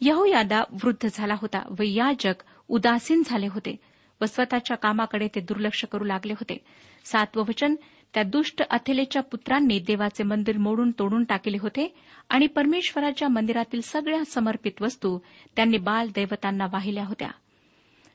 यहोयादा 0.00 0.62
वृद्ध 0.72 1.08
झाला 1.12 1.34
होता 1.34 1.62
व 1.78 1.82
याजक 1.82 2.42
उदासीन 2.68 3.22
झाले 3.26 3.46
होते 3.46 3.76
व 4.20 4.24
स्वतःच्या 4.24 4.76
कामाकडे 4.76 5.28
ते 5.34 5.40
दुर्लक्ष 5.40 5.84
करू 5.84 6.04
लागले 6.04 6.32
होते. 6.32 6.56
सातवं 7.04 7.44
वचन 7.48 7.74
त्या 8.14 8.22
दुष्ट 8.22 8.62
अथेलेच्या 8.62 9.22
पुत्रांनी 9.22 9.78
देवाचे 9.78 10.22
मंदिर 10.22 10.58
मोडून 10.58 10.90
तोडून 10.98 11.24
टाकले 11.24 11.58
होते 11.58 11.94
आणि 12.28 12.46
परमेश्वराच्या 12.46 13.28
मंदिरातील 13.28 13.80
सगळ्या 13.80 14.24
समर्पित 14.24 14.82
वस्तू 14.82 15.18
त्यांनी 15.56 15.78
बाल 15.78 16.08
दैवतांना 16.14 16.66
वाहिल्या 16.72 17.04
होत्या. 17.04 17.28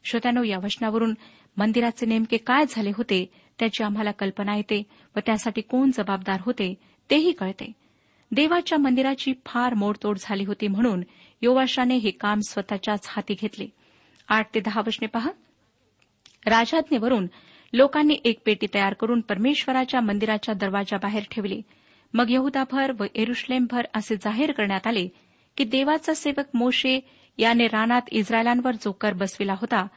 श्रोत्यानो 0.04 0.44
या 0.44 0.58
वचनावरून 0.58 1.14
मंदिराचे 1.58 2.06
नेमके 2.06 2.38
काय 2.38 2.66
झाले 2.70 2.92
होते 2.98 3.26
त्याची 3.60 3.84
आम्हाला 3.84 4.12
कल्पना 4.12 4.56
येते 4.56 4.84
व 5.16 5.20
त्यासाठी 5.26 5.62
कोण 5.62 5.92
जबाबदार 5.92 6.40
होते 6.42 6.74
तेही 7.10 7.32
कळते. 7.32 7.72
देवाच्या 8.32 8.78
मंदिराची 8.78 9.34
फार 9.46 9.74
मोडतोड 9.74 10.18
झाली 10.22 10.46
होती 10.46 10.68
म्हणून 10.68 11.04
योवाशाने 11.42 11.96
हे 11.96 12.12
काम 12.12 12.40
स्वतःच्याच 12.40 13.08
हाती 13.10 13.34
घेतले. 13.34 13.68
आठ 14.28 14.56
ते 14.56 14.60
दहा 14.60 14.82
वचने 14.88 15.08
पहा. 15.08 15.32
राजाज्ञेवरून 16.46 17.28
लोकांनी 17.74 18.18
एक 18.26 18.40
पेटी 18.46 18.68
तयार 18.74 18.94
करून 18.94 19.22
परमेश्वराच्या 19.22 20.02
मंदिराच्या 20.02 20.56
दरवाजाबाहेर 20.56 21.24
ठेवली. 21.32 21.62
मग 22.14 22.26
यहुदाभर 22.30 22.92
व 23.00 23.04
एरुश्लेमभर 23.16 23.86
असे 23.94 24.16
जाहीर 24.16 24.52
करण्यात 24.52 24.88
आले 24.88 25.08
की 25.58 25.64
देवाचा 25.64 26.14
सेवक 26.14 26.46
मोशे 26.54 27.00
याने 27.38 27.68
रानात 27.68 28.02
इस्रायलांवर 28.12 28.72
जो 28.72 28.92
कर 28.92 29.14
बसविला 29.14 29.54
होता 29.54 29.88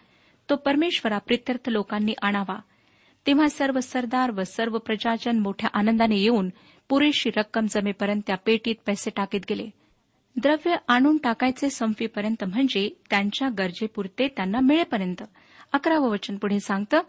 तो 0.51 0.57
परमेश्वरा 0.57 1.19
प्रित्यर्थ 1.19 1.69
लोकांनी 1.69 2.14
आणावा. 2.23 2.59
तेव्हा 3.27 3.49
सर्व 3.49 3.81
सरदार 3.81 4.31
व 4.31 4.43
सर्व 4.43 4.79
प्रजाजन 4.79 5.39
मोठ्या 5.39 5.71
आनंदाने 5.73 6.17
येऊन 6.17 6.49
पुरेशी 6.89 7.31
रक्कम 7.37 7.67
जमेपर्यंत 7.71 8.23
त्या 8.27 8.37
पेटीत 8.37 8.75
पैसे 8.87 9.11
टाकीत 9.11 9.41
गेले. 9.49 9.69
द्रव्य 10.37 10.77
आणून 10.89 11.17
टाकायचे 11.17 11.71
संपीपर्यंत 11.71 12.45
म्हणजे 12.45 12.89
त्यांच्या 13.11 13.49
गरजेपुरते 13.49 14.29
त्यांना 14.29 14.61
मिळेपर्यंत. 14.61 15.23
अकरावं 15.73 16.11
वचन 16.11 16.37
पुढे 16.37 16.61
सांगतं 16.61 17.01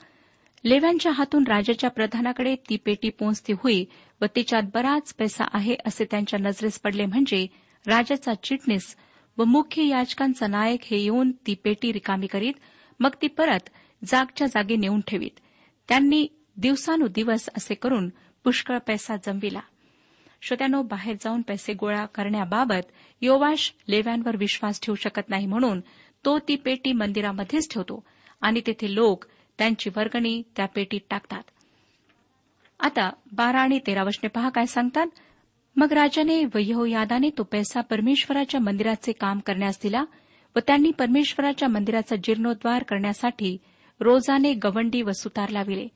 लेव्यांच्या 0.64 1.12
हातून 1.12 1.44
राजाच्या 1.48 1.90
प्रधानाकडे 1.90 2.56
ती 2.70 2.76
पेटी 2.76 3.10
पोचती 3.10 3.54
होई 3.54 3.86
व 4.22 4.26
तिच्यात 4.36 4.64
बराच 4.74 5.14
पैसा 5.14 5.46
आहे 5.54 5.76
असे 5.86 6.06
त्यांच्या 6.06 6.40
नजरेस 6.40 6.80
पडले 6.80 7.06
म्हणजे 7.06 7.46
राजाचा 7.86 8.34
चिटणीस 8.34 8.96
व 9.38 9.44
मुख्य 9.44 9.84
याचकांचा 9.84 10.48
नायक 10.48 10.80
हे 10.84 10.98
येऊन 10.98 11.32
ती 11.32 11.54
पेटी 11.54 11.94
रिकामी 11.94 12.28
करीत 12.28 12.54
मग 13.00 13.10
ती 13.22 13.28
परत 13.28 13.70
जागच्या 14.06 14.48
जागी 14.48 14.76
नेऊन 14.76 15.02
ठेवीत. 15.08 15.40
त्यांनी 15.90 16.28
दिवसानुदिवस 16.58 17.50
असे 17.58 17.74
करून 17.74 18.10
पुष्कळ 18.44 18.78
पैसा 18.78 19.16
जमविला. 19.16 19.60
श्रोत्यानो 20.42 20.82
बाहेर 20.82 21.16
जाऊन 21.22 21.42
पैसे 21.42 21.74
गोळा 21.74 22.06
करण्याबाबत 22.06 22.92
योवाश 23.22 23.74
लेव्यांवर 23.88 24.36
विश्वास 24.36 24.80
ठेवू 24.82 24.96
शकत 24.96 25.30
नाही 25.30 25.46
म्हणून 25.46 25.80
तो 26.26 26.40
ती 26.40 26.56
पेटी 26.56 26.92
मंदिरामध्येच 26.92 27.74
ठेवतो 27.74 28.04
आणि 28.42 28.62
तेथे 28.68 28.96
लोक 28.96 29.26
त्यांची 29.58 29.90
वर्गणी 29.90 30.42
त्या 30.56 30.66
पेटीत 30.66 31.02
टाकतात. 31.10 31.44
आता 32.80 33.10
बारा 33.32 33.60
आणि 33.60 33.80
तेरा 33.88 34.04
वचने 34.04 34.28
पहा 34.28 34.50
काय 34.50 34.66
सांगतात. 34.66 35.08
मग 35.76 35.92
राजाने 35.92 36.46
व 36.46 36.58
यहोयादाने 36.60 37.30
तो 37.38 37.44
पैसा 37.44 37.82
परमेश्वराच्या 37.82 38.60
मंदिराचे 38.60 39.12
काम 39.12 39.40
करण्यास 39.40 39.80
दिला 39.84 40.04
व 40.56 40.60
त्यांनी 40.60 40.92
परमेश्वराच्या 40.92 41.68
मंदिराचा 41.68 42.16
जीर्णोद्वार 42.16 42.84
करण्यासाठी 42.84 43.58
रोजाने 44.00 44.54
गवंडी 44.54 45.02
व 45.02 45.12
सुतार 45.12 45.50
लाविले 45.50 45.88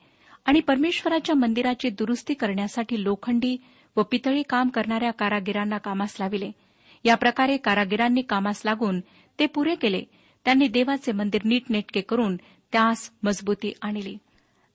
आणि 0.46 0.60
परमेश्वराच्या 0.60 1.36
मंदिराची 1.36 1.90
दुरुस्ती 1.90 2.34
करण्यासाठी 2.34 3.04
लोखंडी 3.04 3.58
व 3.98 4.02
पितळी 4.02 4.42
काम 4.50 4.70
करणाऱ्या 4.70 5.12
कारागिरांना 5.12 5.78
कामास 5.78 6.16
लाविले. 6.20 6.52
या 7.06 7.16
प्रकारे 7.16 7.58
कारागिरांनी 7.58 8.22
कामास 8.22 8.62
लागून 8.66 9.00
ते 9.40 9.46
पुरे 9.46 9.76
केले. 9.76 10.04
त्यांनी 10.46 10.68
देवाचे 10.68 11.12
मंदिर 11.12 11.42
नीटनेटके 11.46 12.02
करून 12.02 12.36
त्यास 12.72 13.12
मजबूती 13.24 13.74
आणली. 13.82 14.18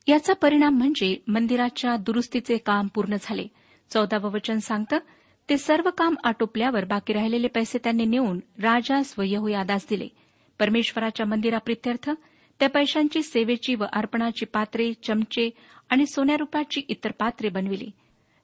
याचा 0.09 0.33
परिणाम 0.33 0.75
म्हणजे 0.75 1.17
मंदिराच्या 1.29 1.97
दुरुस्तीचे 1.97 2.57
काम 2.57 2.87
पूर्ण 2.87 3.17
झाले. 3.23 3.47
चौदावं 3.91 4.31
वचन 4.31 4.59
सांगतं 4.59 4.99
ते 5.51 5.59
सर्व 5.59 5.91
काम 5.91 6.15
आटोपल्यावर 6.25 6.85
बाकी 6.85 7.13
राहिलेले 7.13 7.49
पैसे 7.49 7.79
त्यांनी 7.79 8.05
नेऊन 8.05 8.41
राजास 8.63 9.15
व 9.19 9.23
यहोयादास 9.27 9.87
दिले. 9.91 10.09
परमेश्वराच्या 10.59 11.27
मंदिराप्रित्यर्थ 11.27 12.11
त्या 12.61 12.69
पैशांची 12.69 13.23
सेवेची 13.23 13.75
व 13.75 13.85
अर्पणाची 13.93 14.45
पात्रे 14.45 14.93
चमचे 14.93 15.51
आणि 15.91 16.07
सोन्यारुपाची 16.07 16.81
इतर 16.89 17.11
पात्रे 17.11 17.49
बनविली. 17.49 17.91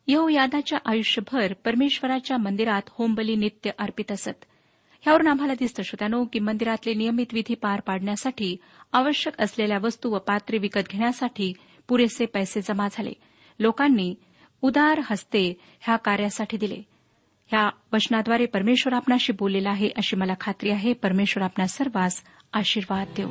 यहोयादाच्या 0.09 0.79
आयुष्यभर 0.85 1.53
परमेश्वराच्या 1.53 2.37
मंदिरात 2.37 2.83
होमबली 2.89 3.37
नित्य 3.37 3.71
अर्पित 3.79 4.13
असत. 4.13 4.45
यावरून 5.07 5.29
आम्हाला 5.29 5.55
दिसतं 5.55 5.83
श्रोत्यानो 5.83 6.25
की 6.25 6.39
मंदिरातले 6.39 6.95
नियमित 6.95 7.27
विधी 7.33 7.55
पार 7.55 7.81
पाडण्यासाठी 7.81 8.57
आवश्यक 8.93 9.41
असलेल्या 9.41 9.79
वस्तू 9.79 10.11
व 10.11 10.19
पात्रे 10.19 10.59
विकत 10.59 10.81
घेण्यासाठी 10.91 11.53
पुरेसे 11.89 12.27
पैसे 12.27 12.61
जमा 12.61 12.89
झाले. 12.93 13.13
लोकांनी 13.59 14.15
उदार 14.63 15.01
हस्ते 15.11 15.61
ह्या 15.81 15.97
कार्यासाठी 15.97 16.57
दिले. 16.57 16.83
ह्या 17.47 17.71
वचनाद्वारे 17.93 18.47
परमेश्वर 18.47 18.93
आपणाशी 18.93 19.33
बोललेला 19.33 19.71
आहे 19.71 19.91
अशी 19.97 20.17
मला 20.17 20.35
खात्री 20.41 20.71
आहे. 20.71 20.93
परमेश्वर 20.93 21.45
आपणा 21.45 21.67
सर्वांस 21.67 22.23
आशीर्वाद 22.53 23.07
देऊ 23.17 23.31